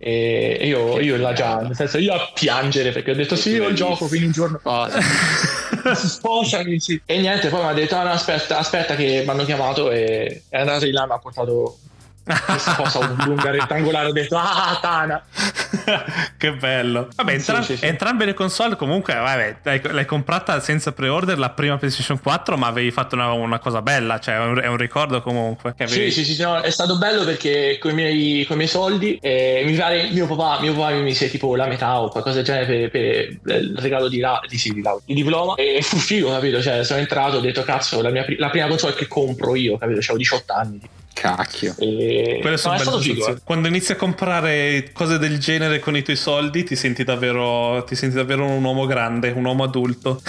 E 0.00 0.60
io, 0.62 1.00
io 1.00 1.16
là 1.16 1.32
già, 1.32 1.56
nel 1.56 1.74
senso 1.74 1.98
io 1.98 2.12
a 2.14 2.30
piangere 2.32 2.92
perché 2.92 3.10
ho 3.10 3.14
detto 3.14 3.34
sì, 3.34 3.50
io 3.50 3.66
il 3.66 3.74
gioco, 3.74 4.06
quindi 4.06 4.26
un 4.26 4.32
giorno 4.32 4.60
Oh, 4.62 4.86
sposami 5.94 6.80
sì. 6.80 7.00
e 7.04 7.18
niente 7.18 7.48
poi 7.48 7.62
mi 7.62 7.68
ha 7.68 7.72
detto 7.72 7.96
ah, 7.96 8.04
no, 8.04 8.10
aspetta, 8.10 8.58
aspetta 8.58 8.94
che 8.94 9.22
mi 9.24 9.30
hanno 9.30 9.44
chiamato 9.44 9.90
e 9.90 10.42
è 10.48 10.58
andato 10.58 10.84
di 10.84 10.92
là 10.92 11.06
mi 11.06 11.12
ha 11.12 11.18
portato 11.18 11.78
questa 12.46 12.74
cosa 12.74 13.16
lunga 13.24 13.50
rettangolare 13.50 14.08
ho 14.08 14.12
detto 14.12 14.36
ah 14.36 14.78
Tana 14.80 15.22
che 16.36 16.52
bello. 16.52 17.08
Vabbè, 17.14 17.32
entra- 17.32 17.62
Sì, 17.62 17.72
sì, 17.72 17.78
sì. 17.78 17.86
entrambe 17.86 18.24
le 18.24 18.34
console 18.34 18.76
comunque, 18.76 19.14
vabbè, 19.14 19.56
l'hai, 19.62 19.80
l'hai 19.82 20.06
comprata 20.06 20.60
senza 20.60 20.92
pre-order 20.92 21.38
la 21.38 21.50
prima 21.50 21.76
PlayStation 21.76 22.20
4, 22.20 22.56
ma 22.56 22.66
avevi 22.66 22.90
fatto 22.90 23.14
una, 23.14 23.32
una 23.32 23.58
cosa 23.58 23.82
bella, 23.82 24.18
cioè 24.18 24.36
è 24.36 24.66
un, 24.66 24.76
ricordo 24.76 25.20
comunque. 25.22 25.74
Avevi... 25.76 26.10
sì 26.10 26.24
sì 26.24 26.34
sì, 26.34 26.42
no, 26.42 26.60
è 26.60 26.70
stato 26.70 26.98
bello 26.98 27.24
perché 27.24 27.78
con 27.80 27.92
i 27.92 27.94
miei, 27.94 28.46
miei 28.50 28.68
soldi 28.68 29.18
eh, 29.20 29.62
mi 29.64 29.74
pare 29.74 30.08
mio 30.10 30.26
papà, 30.26 30.60
mio 30.60 30.74
papà 30.74 30.90
mi 30.90 31.02
mise 31.02 31.30
tipo 31.30 31.54
la 31.56 31.66
metà 31.66 32.00
o 32.00 32.08
qualcosa 32.08 32.36
del 32.36 32.44
genere 32.44 32.88
per, 32.88 33.38
per 33.40 33.52
il 33.54 33.76
regalo 33.78 34.08
di, 34.08 34.18
la, 34.18 34.40
di, 34.46 34.58
sì, 34.58 34.72
di, 34.72 34.82
laurea, 34.82 35.02
di 35.04 35.14
diploma 35.14 35.54
e 35.54 35.80
fu 35.82 35.96
figo 35.96 36.30
capito 36.30 36.60
cioè 36.60 36.84
sono 36.84 37.00
entrato 37.00 37.36
ho 37.38 37.40
detto 37.40 37.62
cazzo 37.62 38.00
la, 38.00 38.10
mia, 38.10 38.24
la 38.36 38.50
prima 38.50 38.66
console 38.66 38.94
che 38.94 39.06
compro 39.06 39.54
io 39.54 39.76
capito 39.76 39.98
avevo 39.98 40.16
18 40.16 40.52
anni 40.52 40.80
cacchio. 41.18 41.74
e 41.78 42.38
Quelle 42.40 42.56
sono 42.56 42.74
no, 42.74 42.84
belle 42.84 43.02
sensazioni. 43.02 43.40
Quando 43.44 43.68
inizi 43.68 43.92
a 43.92 43.96
comprare 43.96 44.90
cose 44.92 45.18
del 45.18 45.38
genere 45.38 45.78
con 45.80 45.96
i 45.96 46.02
tuoi 46.02 46.16
soldi, 46.16 46.64
ti 46.64 46.76
senti 46.76 47.04
davvero, 47.04 47.84
ti 47.84 47.94
senti 47.94 48.14
davvero 48.14 48.44
un 48.44 48.62
uomo 48.62 48.86
grande, 48.86 49.30
un 49.30 49.44
uomo 49.44 49.64
adulto. 49.64 50.22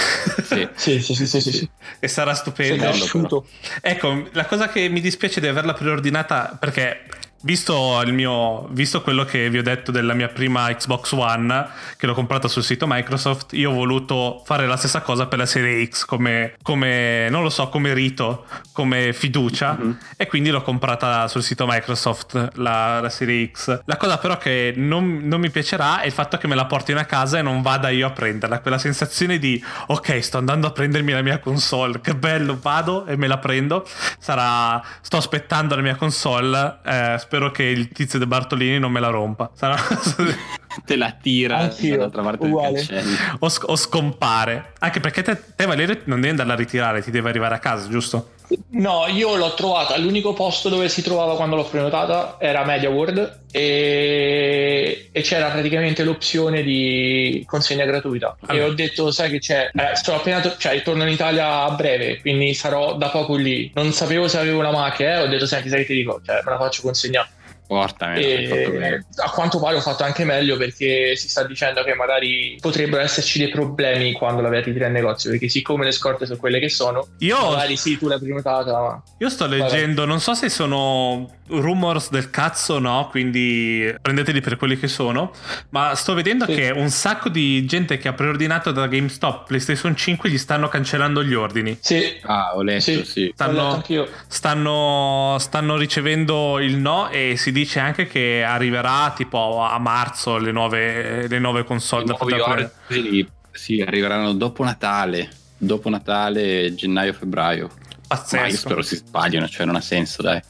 Sì. 0.43 0.67
sì 0.75 1.01
sì 1.01 1.13
sì 1.13 1.27
sì 1.27 1.41
sì, 1.41 1.51
sì. 1.51 1.69
e 2.00 2.08
sarà 2.08 2.34
stupendo. 2.34 3.46
Ecco, 3.81 4.27
la 4.31 4.46
cosa 4.46 4.67
che 4.69 4.89
mi 4.89 5.01
dispiace 5.01 5.39
di 5.39 5.48
averla 5.48 5.74
preordinata 5.74 6.58
perché 6.60 7.05
visto 7.41 8.01
il 8.05 8.13
mio 8.13 8.67
visto 8.72 9.01
quello 9.01 9.24
che 9.25 9.50
vi 9.50 9.58
ho 9.58 9.63
detto 9.63 9.91
della 9.91 10.13
mia 10.13 10.27
prima 10.27 10.74
Xbox 10.74 11.12
One 11.13 11.67
che 11.98 12.05
l'ho 12.05 12.13
comprata 12.13 12.48
sul 12.48 12.63
sito 12.63 12.86
Microsoft, 12.88 13.53
io 13.53 13.72
ho 13.72 13.74
voluto 13.74 14.41
fare 14.46 14.67
la 14.67 14.75
stessa 14.77 15.01
cosa 15.01 15.27
per 15.27 15.38
la 15.38 15.46
serie 15.46 15.86
X 15.88 16.05
come, 16.05 16.55
come 16.62 17.27
non 17.29 17.43
lo 17.43 17.50
so, 17.50 17.69
come 17.69 17.93
rito, 17.93 18.46
come 18.74 19.13
fiducia 19.13 19.77
Mhm. 19.79 19.98
e 20.17 20.27
quindi 20.27 20.50
l'ho 20.50 20.62
comprata 20.62 21.27
sul 21.27 21.43
sito 21.43 21.65
Microsoft 21.67 22.51
la, 22.55 23.00
la 23.00 23.10
serie 23.10 23.50
X. 23.51 23.81
La 23.86 23.98
cosa 23.98 24.17
però 24.17 24.38
che 24.38 24.74
non, 24.75 25.22
non 25.24 25.39
mi 25.39 25.50
piacerà 25.50 26.01
è 26.01 26.05
il 26.05 26.12
fatto 26.12 26.38
che 26.38 26.48
me 26.48 26.55
la 26.55 26.65
portino 26.65 27.00
a 27.00 27.03
casa 27.05 27.38
e 27.38 27.41
non 27.41 27.62
vada 27.62 27.89
io 27.89 28.08
a 28.08 28.12
prenderla, 28.12 28.60
quella 28.60 28.77
sensazione 28.77 29.38
di 29.39 29.63
ok, 29.88 30.24
sto 30.24 30.38
andando 30.38 30.67
a 30.67 30.72
prendermi 30.72 31.12
la 31.12 31.22
mia 31.22 31.39
console, 31.39 32.01
che 32.01 32.15
bello, 32.15 32.58
vado 32.62 33.05
e 33.05 33.15
me 33.15 33.27
la 33.27 33.38
prendo. 33.38 33.86
Sarà 34.19 34.81
sto 35.01 35.17
aspettando 35.17 35.75
la 35.75 35.81
mia 35.81 35.96
console, 35.96 36.79
eh, 36.86 37.13
spero 37.29 37.51
che 37.51 37.62
il 37.62 37.89
tizio 37.89 38.17
De 38.17 38.25
Bartolini 38.25 38.79
non 38.79 38.91
me 38.91 39.00
la 39.00 39.09
rompa. 39.09 39.51
Sarà 39.53 39.75
Te 40.83 40.95
la 40.95 41.12
tira 41.12 41.69
dall'altra 41.79 42.24
parte 42.24 42.45
uguale. 42.48 42.74
del 42.74 42.88
cancello. 42.88 43.38
o, 43.39 43.50
sc- 43.50 43.69
o 43.69 43.75
scompare. 43.75 44.74
Anche 44.79 45.00
perché 45.00 45.21
te, 45.21 45.39
te 45.55 45.65
Valerio 45.67 46.00
non 46.05 46.17
devi 46.17 46.31
andarla 46.31 46.53
a 46.53 46.55
ritirare, 46.55 47.03
ti 47.03 47.12
deve 47.12 47.29
arrivare 47.29 47.53
a 47.53 47.59
casa, 47.59 47.88
giusto? 47.88 48.31
No, 48.72 49.06
io 49.08 49.36
l'ho 49.36 49.53
trovata. 49.53 49.98
L'unico 49.98 50.34
posto 50.34 50.70
dove 50.70 50.89
si 50.89 51.01
trovava 51.03 51.36
quando 51.36 51.56
l'ho 51.56 51.65
prenotata 51.65 52.38
era 52.39 52.63
Media 52.65 52.89
World 52.89 53.41
e, 53.51 55.10
e 55.12 55.22
c'era 55.22 55.50
praticamente 55.50 56.03
l'opzione 56.03 56.63
di 56.63 57.44
consegna 57.46 57.86
gratuita. 57.86 58.36
E 58.41 58.46
Allora. 58.48 58.65
ho 58.68 58.74
detto, 58.74 59.12
sai 59.12 59.29
che 59.29 59.39
c'è? 59.39 59.70
Eh, 59.74 59.96
sono 60.01 60.18
appena 60.18 60.39
to- 60.39 60.56
cioè, 60.58 60.82
torno 60.82 61.03
in 61.03 61.10
Italia 61.10 61.63
a 61.63 61.72
breve, 61.72 62.20
quindi 62.22 62.53
sarò 62.53 62.96
da 62.96 63.10
poco 63.10 63.36
lì. 63.36 63.72
Non 63.75 63.91
sapevo 63.91 64.27
se 64.27 64.38
avevo 64.39 64.60
una 64.60 64.72
macchina, 64.72 65.15
eh. 65.18 65.22
ho 65.22 65.27
detto, 65.27 65.46
senti, 65.46 65.70
sai 65.70 65.79
che 65.82 65.86
ti 65.86 65.94
dico? 65.96 66.22
Cioè, 66.25 66.41
me 66.44 66.51
la 66.51 66.58
faccio 66.58 66.82
consegnare. 66.82 67.29
Porta, 67.69 68.07
me 68.07 68.19
l'hai 68.19 68.47
fatto 68.47 68.71
bene. 68.71 68.95
E 68.95 69.03
a 69.23 69.29
quanto 69.29 69.59
pare 69.59 69.75
ho 69.75 69.81
fatto 69.81 70.01
anche 70.01 70.25
meglio 70.25 70.57
perché 70.57 71.15
si 71.15 71.29
sta 71.29 71.43
dicendo 71.43 71.83
che 71.83 71.93
magari 71.93 72.57
potrebbero 72.59 73.03
esserci 73.03 73.38
dei 73.38 73.49
problemi 73.49 74.11
quando 74.13 74.41
la 74.41 74.49
ritiri 74.49 74.85
al 74.85 74.91
negozio 74.91 75.29
perché 75.29 75.49
siccome 75.49 75.85
le 75.85 75.91
scorte 75.91 76.25
sono 76.25 76.39
quelle 76.39 76.57
che 76.57 76.67
sono 76.67 77.09
Io 77.19 77.38
magari 77.38 77.77
sì 77.77 77.95
tu 77.95 78.07
l'hai 78.07 78.17
prenotata 78.17 78.71
ma 78.71 79.03
Io 79.19 79.29
sto 79.29 79.45
leggendo, 79.45 80.05
non 80.05 80.19
so 80.19 80.33
se 80.33 80.49
sono 80.49 81.29
rumors 81.50 82.10
del 82.10 82.29
cazzo 82.29 82.79
no, 82.79 83.08
quindi 83.10 83.94
prendeteli 84.01 84.41
per 84.41 84.56
quelli 84.58 84.77
che 84.77 84.88
sono, 84.88 85.32
ma 85.70 85.96
sto 85.96 86.13
vedendo 86.13 86.46
Sì. 86.46 86.53
che 86.56 86.70
un 86.72 86.89
sacco 86.89 87.29
di 87.29 87.65
gente 87.65 87.98
che 87.98 88.08
ha 88.08 88.13
preordinato 88.13 88.72
da 88.72 88.88
GameStop 88.88 89.48
PlayStation 89.48 89.96
5 89.96 90.29
gli 90.29 90.38
stanno 90.38 90.68
cancellando 90.68 91.24
gli 91.24 91.34
ordini. 91.34 91.77
sì 91.79 92.18
Ah, 92.24 92.51
ho 92.56 92.62
letto, 92.62 92.82
Sì. 92.82 93.03
sì. 93.06 93.32
Stanno, 93.34 93.84
letto 93.88 94.08
stanno, 94.27 95.38
stanno 95.39 95.77
ricevendo 95.77 96.60
il 96.60 96.77
no 96.77 97.10
e 97.10 97.36
si 97.38 97.51
dice 97.51 97.79
anche 97.79 98.08
che 98.08 98.44
arriverà 98.44 99.13
tipo 99.15 99.62
a 99.62 99.77
marzo 99.79 100.38
le 100.38 100.51
nuove, 100.51 101.27
le 101.27 101.39
nuove 101.39 101.63
console. 101.63 102.03
I 102.03 102.06
da- 102.08 102.15
nuovi 102.20 102.39
ordini, 102.39 103.27
sì, 103.51 103.82
arriveranno 103.82 104.34
dopo 104.34 104.63
Natale. 104.63 105.29
Dopo 105.58 105.89
Natale, 105.89 106.74
gennaio-febbraio. 106.74 107.70
Ma 108.10 108.16
io 108.16 108.22
Pazzesco. 108.22 108.58
spero 108.58 108.82
si 108.82 108.96
sbagliano, 108.96 109.48
cioè 109.48 109.66
non 109.68 109.75
ha 109.75 109.82
senso, 109.82 110.24
dai. 110.24 110.42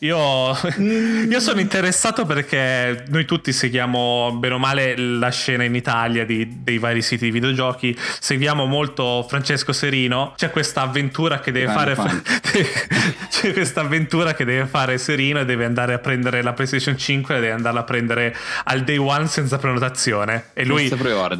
Io, 0.00 0.56
io 0.78 1.40
sono 1.40 1.58
interessato 1.58 2.24
perché 2.24 3.04
noi 3.08 3.24
tutti 3.24 3.52
seguiamo 3.52 4.36
bene 4.38 4.54
o 4.54 4.58
male 4.58 4.96
la 4.96 5.30
scena 5.30 5.64
in 5.64 5.74
Italia 5.74 6.24
di- 6.24 6.62
dei 6.62 6.78
vari 6.78 7.02
siti 7.02 7.24
di 7.24 7.30
videogiochi. 7.32 7.96
Seguiamo 8.20 8.66
molto 8.66 9.26
Francesco 9.28 9.72
Serino. 9.72 10.34
C'è 10.36 10.50
questa 10.50 10.82
avventura 10.82 11.40
che 11.40 11.50
deve 11.50 11.72
fare. 11.72 11.96
C'è 13.28 13.52
questa 13.52 13.80
avventura 13.80 14.34
che 14.34 14.44
deve 14.44 14.66
fare 14.66 14.96
Serino 14.98 15.40
e 15.40 15.44
deve 15.44 15.64
andare 15.64 15.94
a 15.94 15.98
prendere 15.98 16.40
la 16.42 16.52
PlayStation 16.52 16.96
5 16.96 17.36
e 17.36 17.40
deve 17.40 17.52
andarla 17.52 17.80
a 17.80 17.84
prendere 17.84 18.34
al 18.64 18.84
day 18.84 18.96
one 18.96 19.26
senza 19.26 19.58
prenotazione. 19.58 20.50
E 20.54 20.64
lui, 20.64 20.88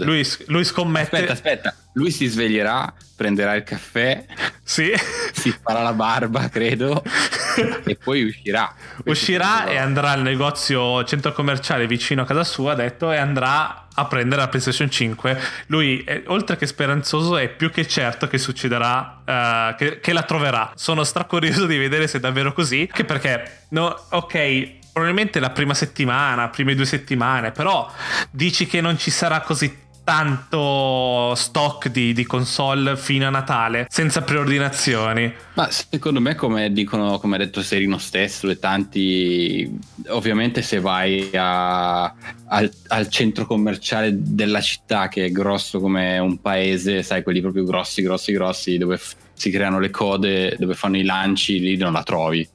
lui, 0.01 0.27
lui 0.47 0.65
scommette. 0.65 1.15
Aspetta, 1.15 1.33
aspetta. 1.33 1.75
Lui 1.99 2.13
si 2.13 2.27
sveglierà, 2.27 2.93
prenderà 3.17 3.55
il 3.57 3.65
caffè, 3.65 4.25
Sì. 4.63 4.93
si 5.33 5.53
farà 5.61 5.83
la 5.83 5.93
barba, 5.93 6.49
credo, 6.49 7.03
e 7.85 7.97
poi 7.97 8.23
uscirà. 8.23 8.73
Uscirà 9.07 9.67
e 9.67 9.77
andrà 9.79 10.11
al 10.13 10.23
negozio 10.23 11.03
centro 11.05 11.33
commerciale 11.33 11.89
vicino 11.89 12.23
a 12.23 12.25
casa 12.25 12.45
sua, 12.45 12.73
ha 12.73 12.75
detto, 12.77 13.11
e 13.11 13.17
andrà 13.17 13.89
a 13.93 14.05
prendere 14.07 14.41
la 14.43 14.49
PlayStation 14.49 14.89
5. 14.89 15.37
Lui, 15.67 16.05
è- 16.05 16.23
oltre 16.29 16.57
che 16.57 16.69
speranzoso, 16.69 17.37
è 17.37 17.49
più 17.49 17.73
che 17.73 17.89
certo 17.89 18.29
che 18.29 18.39
succederà, 18.39 19.23
eh, 19.27 19.75
che, 19.77 19.99
che 19.99 20.13
la 20.13 20.23
troverà. 20.23 20.71
Sono 20.77 21.03
stracurioso 21.03 21.67
di 21.67 21.77
vedere 21.79 22.07
se 22.07 22.19
è 22.19 22.21
davvero 22.21 22.53
così. 22.53 22.83
Anche 22.89 23.05
perché, 23.05 23.63
no, 23.71 24.07
ok. 24.11 24.77
Probabilmente 24.93 25.39
la 25.41 25.51
prima 25.51 25.75
settimana, 25.75 26.49
prime 26.49 26.75
due 26.75 26.85
settimane, 26.85 27.51
però 27.53 27.89
dici 28.31 28.67
che 28.67 28.81
non 28.81 28.99
ci 28.99 29.11
sarà 29.13 29.41
così 29.43 29.87
tanto 30.09 31.35
stock 31.35 31.91
di, 31.91 32.15
di 32.15 32.25
console 32.25 32.97
fino 32.97 33.27
a 33.27 33.31
Natale 33.31 33.87
senza 33.91 34.23
preordinazioni. 34.23 35.31
Ma 35.53 35.69
secondo 35.71 36.19
me, 36.19 36.35
come 36.35 36.73
dicono, 36.73 37.19
come 37.19 37.37
ha 37.37 37.39
detto 37.39 37.61
Serino 37.61 37.99
stesso 37.99 38.49
e 38.49 38.59
tanti, 38.59 39.71
ovviamente 40.09 40.63
se 40.63 40.81
vai 40.81 41.29
a- 41.35 42.05
al, 42.47 42.73
al 42.87 43.09
centro 43.11 43.45
commerciale 43.45 44.13
della 44.15 44.63
città 44.63 45.09
che 45.09 45.27
è 45.27 45.31
grosso 45.31 45.79
come 45.79 46.19
un 46.19 46.41
paese, 46.41 47.03
sai, 47.03 47.23
quelli 47.23 47.43
proprio 47.43 47.65
grossi, 47.65 48.01
grossi, 48.01 48.33
grossi, 48.33 48.79
dove 48.79 48.97
f- 48.97 49.15
si 49.35 49.51
creano 49.51 49.79
le 49.79 49.91
code, 49.91 50.57
dove 50.59 50.73
fanno 50.73 50.97
i 50.97 51.05
lanci, 51.05 51.61
lì 51.61 51.77
non 51.77 51.93
la 51.93 52.03
trovi. 52.03 52.49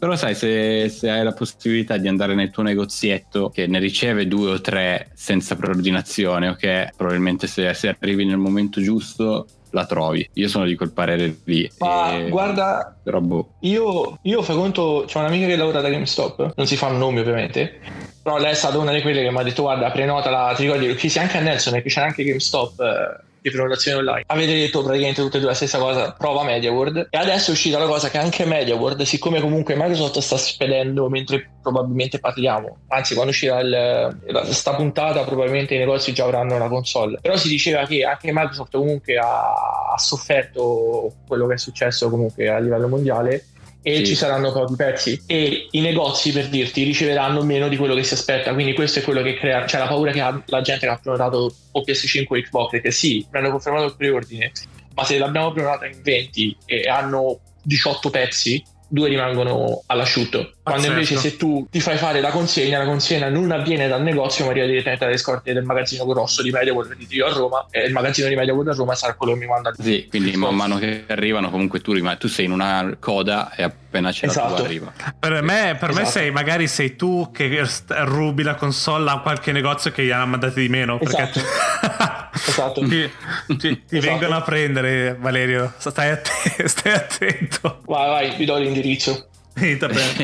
Però 0.00 0.16
sai, 0.16 0.34
se, 0.34 0.88
se 0.88 1.10
hai 1.10 1.22
la 1.22 1.32
possibilità 1.34 1.98
di 1.98 2.08
andare 2.08 2.34
nel 2.34 2.50
tuo 2.50 2.62
negozietto 2.62 3.50
che 3.50 3.66
ne 3.66 3.78
riceve 3.78 4.26
due 4.26 4.52
o 4.52 4.60
tre 4.62 5.10
senza 5.12 5.56
preordinazione, 5.56 6.48
ok? 6.48 6.96
Probabilmente 6.96 7.46
se, 7.46 7.74
se 7.74 7.88
arrivi 8.00 8.24
nel 8.24 8.38
momento 8.38 8.80
giusto 8.80 9.46
la 9.72 9.84
trovi. 9.84 10.26
Io 10.32 10.48
sono 10.48 10.64
di 10.64 10.74
quel 10.74 10.92
parere 10.92 11.36
lì. 11.44 11.70
ma 11.80 12.16
E- 12.16 12.30
guarda 12.30 12.96
Però 13.02 13.20
boh. 13.20 13.52
io, 13.60 14.18
io 14.22 14.42
fai 14.42 14.56
conto 14.56 15.04
c'è 15.06 15.18
un'amica 15.18 15.46
che 15.46 15.56
lavora 15.56 15.82
da 15.82 15.90
GameStop 15.90 16.52
non 16.56 16.66
si 16.66 16.76
fanno 16.76 16.96
nomi 16.98 17.20
ovviamente 17.20 17.78
però 18.22 18.38
lei 18.38 18.50
è 18.50 18.54
stata 18.54 18.78
una 18.78 18.92
di 18.92 19.00
quelle 19.00 19.22
che 19.22 19.30
mi 19.30 19.38
ha 19.38 19.42
detto 19.42 19.62
guarda 19.62 19.90
prenotala 19.90 20.54
ti 20.56 20.62
ricordi 20.64 20.92
che 20.94 21.08
sia 21.08 21.22
anche 21.22 21.36
a 21.38 21.40
Nelson 21.40 21.74
e 21.76 21.82
che 21.82 21.88
c'era 21.88 22.06
anche 22.06 22.24
GameStop 22.24 22.80
eh, 22.80 23.24
di 23.40 23.50
prenotazione 23.50 23.98
online. 23.98 24.24
Avete 24.26 24.52
detto 24.52 24.82
praticamente 24.82 25.22
tutte 25.22 25.36
e 25.36 25.40
due 25.40 25.48
la 25.48 25.54
stessa 25.54 25.78
cosa, 25.78 26.12
prova 26.12 26.42
MediaWorld 26.44 27.08
e 27.10 27.18
adesso 27.18 27.50
è 27.50 27.52
uscita 27.52 27.78
la 27.78 27.86
cosa 27.86 28.10
che 28.10 28.18
anche 28.18 28.44
MediaWorld, 28.44 29.02
siccome 29.02 29.40
comunque 29.40 29.74
Microsoft 29.74 30.18
sta 30.18 30.36
spedendo 30.36 31.08
mentre 31.08 31.50
probabilmente 31.62 32.18
parliamo, 32.18 32.78
anzi 32.88 33.14
quando 33.14 33.32
uscirà 33.32 33.60
il, 33.60 34.44
sta 34.50 34.74
puntata 34.74 35.24
probabilmente 35.24 35.74
i 35.74 35.78
negozi 35.78 36.12
già 36.12 36.24
avranno 36.24 36.54
una 36.54 36.68
console, 36.68 37.18
però 37.20 37.36
si 37.36 37.48
diceva 37.48 37.84
che 37.86 38.04
anche 38.04 38.30
Microsoft 38.32 38.76
comunque 38.76 39.16
ha, 39.16 39.92
ha 39.94 39.98
sofferto 39.98 41.12
quello 41.26 41.46
che 41.46 41.54
è 41.54 41.58
successo 41.58 42.08
comunque 42.10 42.48
a 42.48 42.58
livello 42.58 42.88
mondiale 42.88 43.44
e 43.82 43.96
sì. 43.96 44.06
ci 44.06 44.14
saranno 44.14 44.52
pochi 44.52 44.76
pezzi 44.76 45.22
e 45.26 45.68
i 45.70 45.80
negozi 45.80 46.32
per 46.32 46.48
dirti 46.48 46.82
riceveranno 46.82 47.42
meno 47.42 47.68
di 47.68 47.76
quello 47.76 47.94
che 47.94 48.02
si 48.02 48.14
aspetta 48.14 48.52
quindi 48.52 48.74
questo 48.74 48.98
è 48.98 49.02
quello 49.02 49.22
che 49.22 49.34
crea 49.34 49.66
cioè 49.66 49.80
la 49.80 49.86
paura 49.86 50.12
che 50.12 50.20
ha 50.20 50.42
la 50.46 50.60
gente 50.60 50.86
che 50.86 50.92
ha 50.92 50.98
prenotato 50.98 51.54
o 51.72 51.80
PS5 51.80 52.24
o 52.28 52.40
Xbox 52.40 52.70
perché 52.70 52.90
sì 52.90 53.26
mi 53.30 53.38
hanno 53.38 53.50
confermato 53.50 53.86
il 53.86 53.94
preordine 53.96 54.52
ma 54.94 55.04
se 55.04 55.18
l'abbiamo 55.18 55.52
prenotata 55.52 55.86
in 55.86 56.00
20 56.02 56.56
e 56.66 56.82
hanno 56.82 57.40
18 57.62 58.10
pezzi 58.10 58.62
due 58.90 59.08
rimangono 59.08 59.82
all'asciutto. 59.86 60.52
Quando 60.62 60.88
invece 60.88 61.16
se 61.16 61.36
tu 61.36 61.66
ti 61.70 61.80
fai 61.80 61.96
fare 61.96 62.20
la 62.20 62.30
consegna, 62.30 62.78
la 62.78 62.84
consegna 62.84 63.28
non 63.28 63.50
avviene 63.52 63.88
dal 63.88 64.02
negozio, 64.02 64.44
ma 64.44 64.50
arriva 64.50 64.66
direttamente 64.66 65.04
dalle 65.04 65.16
scorte 65.16 65.52
del 65.52 65.62
magazzino 65.62 66.04
grosso 66.04 66.42
di 66.42 66.50
MediaWorld 66.50 66.96
di 66.96 67.06
io 67.08 67.26
a 67.26 67.32
Roma 67.32 67.66
e 67.70 67.86
il 67.86 67.92
magazzino 67.92 68.28
di 68.28 68.34
MediaWorld 68.34 68.68
a 68.68 68.74
Roma 68.74 68.94
sarà 68.94 69.14
quello 69.14 69.34
che 69.34 69.38
mi 69.38 69.46
manda. 69.46 69.72
Sì, 69.78 70.06
quindi 70.10 70.36
man 70.36 70.54
mano 70.54 70.76
che 70.78 71.04
arrivano 71.06 71.50
comunque 71.50 71.80
tu, 71.80 71.92
rimani, 71.92 72.18
tu 72.18 72.28
sei 72.28 72.46
in 72.46 72.52
una 72.52 72.96
coda 72.98 73.54
e 73.54 73.62
appena 73.62 74.10
c'è 74.10 74.26
esatto. 74.26 74.50
la 74.50 74.54
tua 74.56 74.64
arriva. 74.64 74.92
Per 75.18 75.42
me, 75.42 75.76
per 75.78 75.90
esatto. 75.90 76.04
me 76.04 76.10
sei, 76.10 76.30
magari 76.30 76.66
sei 76.66 76.96
tu 76.96 77.30
che 77.32 77.64
rubi 77.88 78.42
la 78.42 78.54
console 78.54 79.08
a 79.10 79.20
qualche 79.20 79.52
negozio 79.52 79.92
che 79.92 80.04
gli 80.04 80.10
hanno 80.10 80.26
mandati 80.26 80.60
di 80.60 80.68
meno. 80.68 80.98
Perché 80.98 81.30
esatto. 82.50 82.80
ti, 82.80 83.10
ti, 83.46 83.56
ti 83.56 83.96
esatto. 83.96 84.00
vengono 84.00 84.36
a 84.36 84.42
prendere 84.42 85.16
Valerio, 85.18 85.72
stai, 85.78 86.10
att- 86.10 86.28
stai 86.66 86.92
attento. 86.92 87.80
Vai, 87.86 88.08
vai, 88.08 88.36
vi 88.36 88.44
do 88.44 88.56
l'indirizzo. 88.58 89.26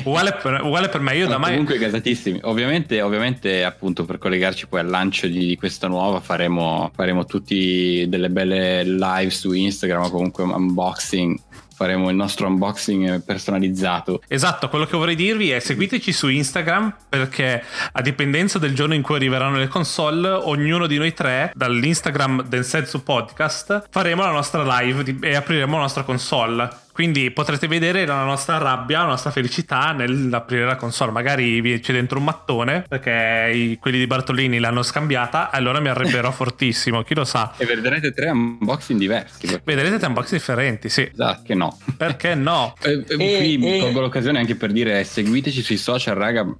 uguale, 0.04 0.38
per, 0.40 0.61
uguale 0.62 0.88
per 0.88 1.00
me, 1.00 1.16
io 1.16 1.26
da 1.26 1.37
mai. 1.38 1.50
Comunque, 1.50 1.78
gasatissimi. 1.78 2.40
Ovviamente, 2.42 3.02
ovviamente, 3.02 3.64
appunto, 3.64 4.04
per 4.04 4.18
collegarci 4.18 4.66
poi 4.66 4.80
al 4.80 4.88
lancio 4.88 5.26
di, 5.26 5.47
di 5.47 5.56
questa 5.56 5.88
nuova, 5.88 6.21
faremo, 6.21 6.90
faremo 6.95 7.25
tutti 7.25 8.06
delle 8.09 8.30
belle 8.30 8.85
live 8.85 9.30
su 9.30 9.52
Instagram 9.52 10.04
o 10.04 10.11
comunque 10.11 10.45
unboxing 10.45 11.38
faremo 11.76 12.09
il 12.09 12.16
nostro 12.16 12.47
unboxing 12.47 13.23
personalizzato. 13.23 14.23
Esatto, 14.26 14.71
quello 14.71 14.87
che 14.87 14.97
vorrei 14.97 15.14
dirvi 15.14 15.50
è 15.50 15.59
seguiteci 15.59 16.11
su 16.11 16.28
Instagram 16.28 16.95
perché 17.06 17.62
a 17.92 18.00
dipendenza 18.00 18.59
del 18.59 18.75
giorno 18.75 18.95
in 18.95 19.02
cui 19.02 19.16
arriveranno 19.16 19.59
le 19.59 19.68
console, 19.68 20.28
ognuno 20.28 20.87
di 20.87 20.97
noi 20.97 21.12
tre 21.12 21.52
dall'Instagram 21.54 22.45
del 22.49 22.64
Senso 22.64 23.02
Podcast 23.02 23.88
faremo 23.90 24.23
la 24.23 24.30
nostra 24.30 24.80
live 24.80 25.18
e 25.21 25.35
apriremo 25.35 25.76
la 25.76 25.83
nostra 25.83 26.02
console. 26.02 26.85
Quindi 26.96 27.30
potrete 27.30 27.68
vedere 27.68 28.06
la 28.06 28.24
nostra 28.24 28.56
rabbia, 28.56 29.00
la 29.00 29.08
nostra 29.08 29.30
felicità 29.30 29.92
nell'aprire 29.92 30.64
la 30.64 30.76
console. 30.76 31.12
Magari 31.12 31.60
c'è 31.80 31.92
dentro 31.92 32.16
un 32.16 32.24
mattone 32.24 32.86
perché 32.88 33.50
i, 33.52 33.76
quelli 33.78 33.98
di 33.98 34.06
Bartolini 34.06 34.58
l'hanno 34.58 34.82
scambiata 34.82 35.50
e 35.50 35.58
allora 35.58 35.78
mi 35.78 35.88
arrebbierò 35.88 36.32
fortissimo, 36.32 37.02
chi 37.02 37.14
lo 37.14 37.26
sa. 37.26 37.52
E 37.58 37.66
vedrete 37.66 38.12
tre 38.12 38.30
unboxing 38.30 38.98
diversi. 38.98 39.46
Vedrete 39.62 39.98
tre 39.98 40.06
unboxing 40.06 40.38
differenti, 40.38 40.88
sì. 40.88 41.06
Esatto, 41.12 41.42
che 41.44 41.54
no. 41.54 41.76
Perché 41.98 42.34
no? 42.34 42.74
e, 42.80 43.04
e, 43.06 43.14
qui 43.36 43.58
e... 43.60 43.78
colgo 43.78 44.00
l'occasione 44.00 44.38
anche 44.38 44.54
per 44.54 44.72
dire 44.72 45.04
seguiteci 45.04 45.60
sui 45.60 45.76
social, 45.76 46.14
raga. 46.14 46.50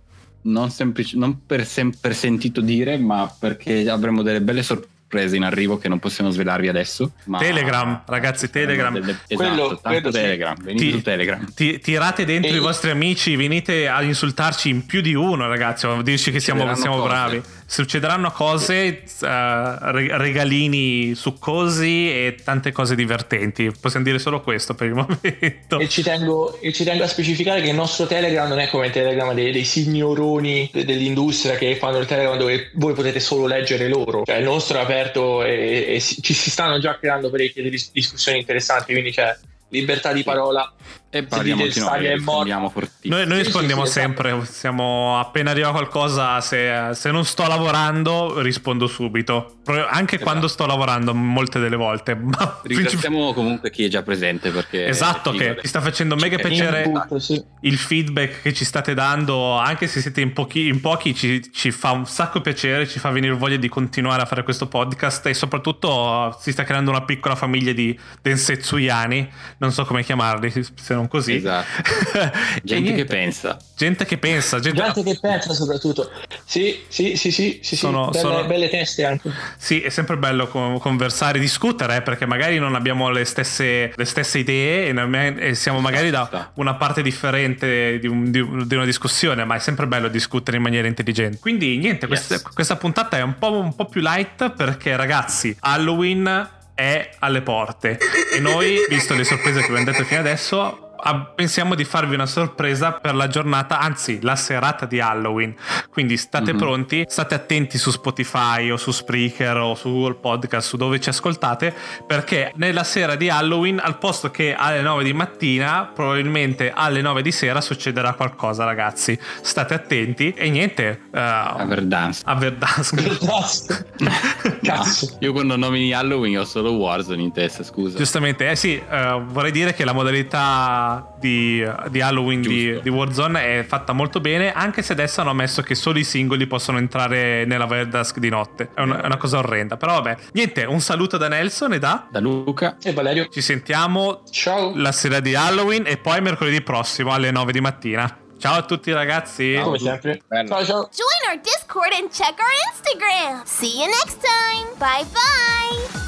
Non, 0.43 0.69
semplice, 0.69 1.17
non 1.17 1.47
per, 1.47 1.65
sem- 1.65 1.97
per 1.99 2.15
sentito 2.15 2.61
dire, 2.61 2.99
ma 2.99 3.35
perché 3.41 3.89
avremo 3.89 4.21
delle 4.21 4.43
belle 4.43 4.63
sorprese 4.63 4.95
sorprese 5.07 5.37
in 5.37 5.45
arrivo 5.45 5.79
che 5.79 5.89
non 5.89 6.01
possiamo 6.01 6.31
svelarvi 6.31 6.69
adesso. 6.69 7.13
Telegram, 7.39 8.03
ragazzi, 8.07 8.51
Telegram. 8.51 8.93
Delle, 8.93 9.19
esatto, 9.27 9.51
quello, 9.51 9.81
tanto 9.81 10.11
Telegram. 10.11 10.57
Venite 10.61 10.85
ti, 10.85 10.91
su 10.91 11.03
Telegram. 11.03 11.53
Ti, 11.55 11.79
tirate 11.79 12.25
dentro 12.25 12.53
e... 12.53 12.57
i 12.57 12.59
vostri 12.59 12.91
amici, 12.91 13.37
venite 13.37 13.89
a 13.89 14.03
insultarci 14.03 14.69
in 14.69 14.85
più 14.85 15.01
di 15.01 15.15
uno, 15.15 15.47
ragazzi, 15.47 15.87
a 15.87 16.03
dirci 16.03 16.33
che 16.33 16.41
siamo, 16.41 16.75
siamo 16.75 17.03
bravi 17.03 17.41
succederanno 17.67 18.31
cose, 18.31 19.03
uh, 19.21 19.27
regalini 19.27 21.15
succosi 21.15 22.09
e 22.11 22.37
tante 22.43 22.71
cose 22.71 22.95
divertenti. 22.95 23.73
Possiamo 23.79 24.05
dire 24.05 24.19
solo 24.19 24.41
questo 24.41 24.75
per 24.75 24.87
il 24.87 24.95
momento. 24.97 25.79
E 25.81 25.89
ci 25.89 26.03
tengo, 26.03 26.59
e 26.61 26.73
ci 26.73 26.85
tengo 26.85 27.03
a 27.03 27.09
specificare 27.09 27.61
che 27.61 27.71
il 27.71 27.75
nostro 27.75 28.07
Telegram 28.07 28.49
non 28.49 28.61
è 28.61 28.69
come 28.69 28.87
il 28.87 28.93
Telegram 28.93 29.35
dei, 29.35 29.51
dei 29.51 29.65
signoroni 29.65 30.71
dell'industria 30.73 31.57
che 31.57 31.75
fanno 31.77 31.99
il 31.99 32.07
Telegram 32.07 32.39
dove 32.39 32.71
voi 32.75 32.95
potete 32.95 33.19
solo 33.19 33.47
leggere 33.47 33.89
loro. 33.89 34.23
Cioè 34.25 34.37
il 34.37 34.45
nostro 34.45 34.79
è 34.79 34.83
aperto 34.83 35.43
e, 35.43 35.87
e 35.89 36.01
ci 36.01 36.35
si 36.35 36.51
stanno 36.51 36.79
già 36.79 36.97
creando 36.99 37.31
parecchie 37.31 37.69
discussioni 37.69 38.39
interessanti, 38.39 38.93
quindi 38.93 39.11
c'è 39.11 39.37
libertà 39.71 40.13
di 40.13 40.23
parola 40.23 40.73
e 41.09 41.23
parliamo 41.23 41.67
di 41.67 41.79
noi, 41.79 42.15
rispondiamo 42.15 42.73
Noi, 43.03 43.27
noi 43.27 43.39
rispondiamo 43.39 43.85
sì, 43.85 43.93
sì, 43.93 43.99
sempre, 44.01 44.31
esatto. 44.31 44.45
siamo 44.45 45.19
appena 45.21 45.53
arriva 45.53 45.71
qualcosa, 45.71 46.41
se, 46.41 46.91
se, 46.93 47.11
non 47.13 47.25
sto 47.25 47.47
lavorando 47.47 48.41
rispondo 48.41 48.89
subito, 48.89 49.59
anche 49.67 50.17
esatto. 50.17 50.23
quando 50.23 50.49
sto 50.49 50.67
lavorando 50.67 51.15
molte 51.15 51.61
delle 51.61 51.77
volte. 51.77 52.15
Ma 52.19 52.61
Ringraziamo 52.63 53.33
comunque 53.33 53.71
chi 53.71 53.85
è 53.85 53.89
già 53.89 54.03
presente 54.03 54.51
perché... 54.51 54.87
Esatto, 54.87 55.31
che 55.31 55.57
ci 55.61 55.69
sta 55.69 55.81
facendo 55.81 56.17
mega 56.17 56.37
piacere 56.39 56.83
input, 56.83 57.17
sì. 57.19 57.43
il 57.61 57.79
feedback 57.79 58.43
che 58.43 58.53
ci 58.53 58.65
state 58.65 58.93
dando, 58.93 59.53
anche 59.53 59.87
se 59.87 60.01
siete 60.01 60.21
in 60.21 60.33
pochi, 60.33 60.67
in 60.67 60.81
pochi 60.81 61.15
ci, 61.15 61.41
ci, 61.53 61.71
fa 61.71 61.93
un 61.93 62.07
sacco 62.07 62.41
piacere, 62.41 62.87
ci 62.89 62.99
fa 62.99 63.11
venire 63.11 63.33
voglia 63.35 63.57
di 63.57 63.69
continuare 63.69 64.23
a 64.23 64.27
fare 64.27 64.43
questo 64.43 64.67
podcast 64.67 65.25
e 65.27 65.35
soprattutto 65.35 66.37
si 66.41 66.51
sta 66.51 66.65
creando 66.65 66.91
una 66.91 67.05
piccola 67.05 67.37
famiglia 67.37 67.73
di 67.73 67.97
densetsuyani, 68.21 69.29
non 69.59 69.71
so 69.71 69.85
come 69.85 70.03
chiamarli, 70.03 70.51
se 70.51 70.95
non 70.97 71.09
così. 71.09 71.37
Esatto. 71.37 71.83
gente 72.63 72.95
che 72.95 73.05
pensa. 73.05 73.57
Gente 73.77 74.05
che 74.05 74.19
pensa. 74.19 74.59
Gente, 74.59 74.83
gente 74.83 75.03
che 75.03 75.19
pensa 75.21 75.53
soprattutto. 75.53 76.11
Sì, 76.45 76.85
sì, 76.89 77.17
sì, 77.17 77.31
sì, 77.31 77.61
sì, 77.63 77.77
sono, 77.77 78.07
sì. 78.07 78.19
Belle, 78.19 78.35
sono... 78.35 78.47
belle, 78.47 78.69
teste 78.69 79.05
anche. 79.05 79.31
Sì, 79.57 79.83
è 79.83 79.91
sempre 79.91 80.17
bello 80.17 80.49
conversare, 80.49 81.39
discutere, 81.39 81.97
eh, 81.97 82.03
perché 82.03 82.27
magari 82.27 82.59
non 82.59 82.75
abbiamo 82.75 83.11
le 83.11 83.25
stesse, 83.25 83.93
le 83.95 84.05
stesse 84.05 84.39
idee 84.39 84.95
e, 85.39 85.55
siamo 85.55 85.81
magari 85.81 86.11
da 86.11 86.23
esatto. 86.23 86.61
una 86.61 86.75
parte 86.75 87.03
differente 87.03 87.99
di, 87.99 88.07
un, 88.07 88.31
di, 88.31 88.41
una 88.41 88.85
discussione, 88.85 89.45
ma 89.45 89.57
è 89.57 89.59
sempre 89.59 89.87
bello 89.87 90.09
discutere 90.09 90.57
in 90.57 90.63
maniera 90.63 90.89
intelligente. 90.89 91.39
Quindi 91.39 91.77
niente, 91.77 92.07
yes. 92.07 92.27
questa, 92.27 92.51
questa, 92.53 92.77
puntata 92.77 93.17
è 93.19 93.23
un 93.23 93.39
po', 93.39 93.53
un 93.53 93.75
po' 93.75 93.87
più 93.87 94.01
light 94.01 94.51
perché 94.51 94.97
ragazzi, 94.97 95.57
Halloween 95.61 96.55
è 96.75 97.11
alle 97.21 97.41
porte 97.41 97.99
e 98.35 98.39
noi, 98.39 98.85
visto 98.89 99.15
le 99.15 99.25
sorprese 99.25 99.61
che 99.61 99.69
vi 99.69 99.79
abbiamo 99.79 99.91
detto 99.91 100.05
fino 100.05 100.21
adesso, 100.21 100.86
pensiamo 101.35 101.75
di 101.75 101.85
farvi 101.85 102.15
una 102.15 102.27
sorpresa 102.27 102.93
per 102.93 103.15
la 103.15 103.29
giornata, 103.29 103.79
anzi 103.79 104.21
la 104.23 104.37
serata 104.37 104.87
di 104.87 105.01
Halloween. 105.01 105.55
Quindi 105.91 106.17
state 106.17 106.51
mm-hmm. 106.51 106.57
pronti, 106.57 107.05
state 107.07 107.35
attenti 107.35 107.79
su 107.79 107.91
Spotify 107.91 108.71
o 108.71 108.77
su 108.77 108.91
Spreaker 108.91 109.57
o 109.57 109.75
su 109.75 109.91
Google 109.91 110.15
Podcast, 110.15 110.69
su 110.69 110.77
dove 110.77 111.01
ci 111.01 111.09
ascoltate, 111.09 111.75
perché 112.07 112.53
nella 112.57 112.85
sera 112.85 113.15
di 113.15 113.29
Halloween, 113.29 113.81
al 113.83 113.99
posto 113.99 114.31
che 114.31 114.55
alle 114.55 114.81
9 114.81 115.05
di 115.05 115.13
mattina, 115.13 115.91
probabilmente 115.93 116.73
alle 116.75 117.01
9 117.01 117.23
di 117.23 117.33
sera 117.33 117.61
succederà 117.61 118.15
qualcosa, 118.15 118.65
ragazzi. 118.65 119.19
State 119.43 119.75
attenti 119.75 120.33
e 120.33 120.51
niente. 120.51 121.01
Uh, 121.11 121.19
a 121.19 121.65
Verdansk. 121.67 122.23
A 122.27 122.35
Verdansk. 122.35 123.85
Cazzo. 124.63 125.17
Io 125.21 125.33
quando 125.33 125.57
nomini 125.57 125.93
Halloween 125.93 126.39
ho 126.39 126.45
solo 126.45 126.73
Warzone 126.73 127.23
in 127.23 127.33
testa, 127.33 127.63
scusa. 127.63 127.97
Giustamente, 127.97 128.51
eh 128.51 128.57
sì, 128.57 128.81
uh, 128.89 129.25
vorrei 129.25 129.53
dire 129.53 129.75
che 129.75 129.85
la 129.85 129.93
modalità 129.93 130.86
di, 131.19 131.67
di 131.89 132.01
Halloween 132.01 132.43
di, 132.43 132.81
di, 132.83 132.89
Warzone 132.89 133.59
è 133.59 133.65
fatta 133.65 133.93
molto 133.93 134.21
bene, 134.21 134.53
anche 134.53 134.83
se 134.83 134.93
adesso 134.93 135.21
hanno 135.21 135.31
ammesso 135.31 135.63
che 135.63 135.75
solo 135.75 135.99
i 135.99 136.05
singoli 136.05 136.47
possono 136.47 136.79
entrare 136.79 137.45
nella 137.45 137.67
Verdask 137.67 138.19
di 138.19 138.29
notte. 138.29 138.71
È 138.75 138.81
una, 138.81 139.03
è 139.03 139.07
una, 139.07 139.17
cosa 139.17 139.39
orrenda. 139.39 139.77
Però 139.77 139.95
vabbè, 139.95 140.17
niente, 140.33 140.65
un 140.65 140.81
saluto 140.81 141.17
da 141.17 141.29
Nelson 141.29 141.75
e 141.75 141.79
da... 141.79 142.07
Da 142.11 142.21
Luca 142.21 142.77
e 142.83 142.93
Valerio. 142.93 143.29
Ci 143.29 143.41
sentiamo 143.41 144.23
Ciao. 144.31 144.73
la 144.75 144.93
sera 144.93 145.21
di 145.21 145.35
Halloween 145.35 145.85
e 145.87 145.97
poi 145.97 146.21
mercoledì 146.21 146.61
prossimo 146.63 147.13
alle 147.13 147.31
9 147.31 147.53
di 147.53 147.61
mattina. 147.61 148.19
Ciao 148.39 148.57
a 148.59 148.63
tutti 148.63 148.93
ragazzi. 148.93 149.55
Ciao, 149.55 149.65
come 149.65 149.79
sempre. 149.79 150.23
Ciao 150.29 150.65
ciao. 150.65 150.89
Join 150.93 151.31
our 151.31 151.41
Discord 151.41 151.93
and 151.93 152.11
check 152.11 152.39
our 152.39 152.55
Instagram. 152.71 153.45
See 153.45 153.81
you 153.81 153.87
next 153.87 154.21
time. 154.21 154.69
Bye 154.79 155.07
bye. 155.13 156.06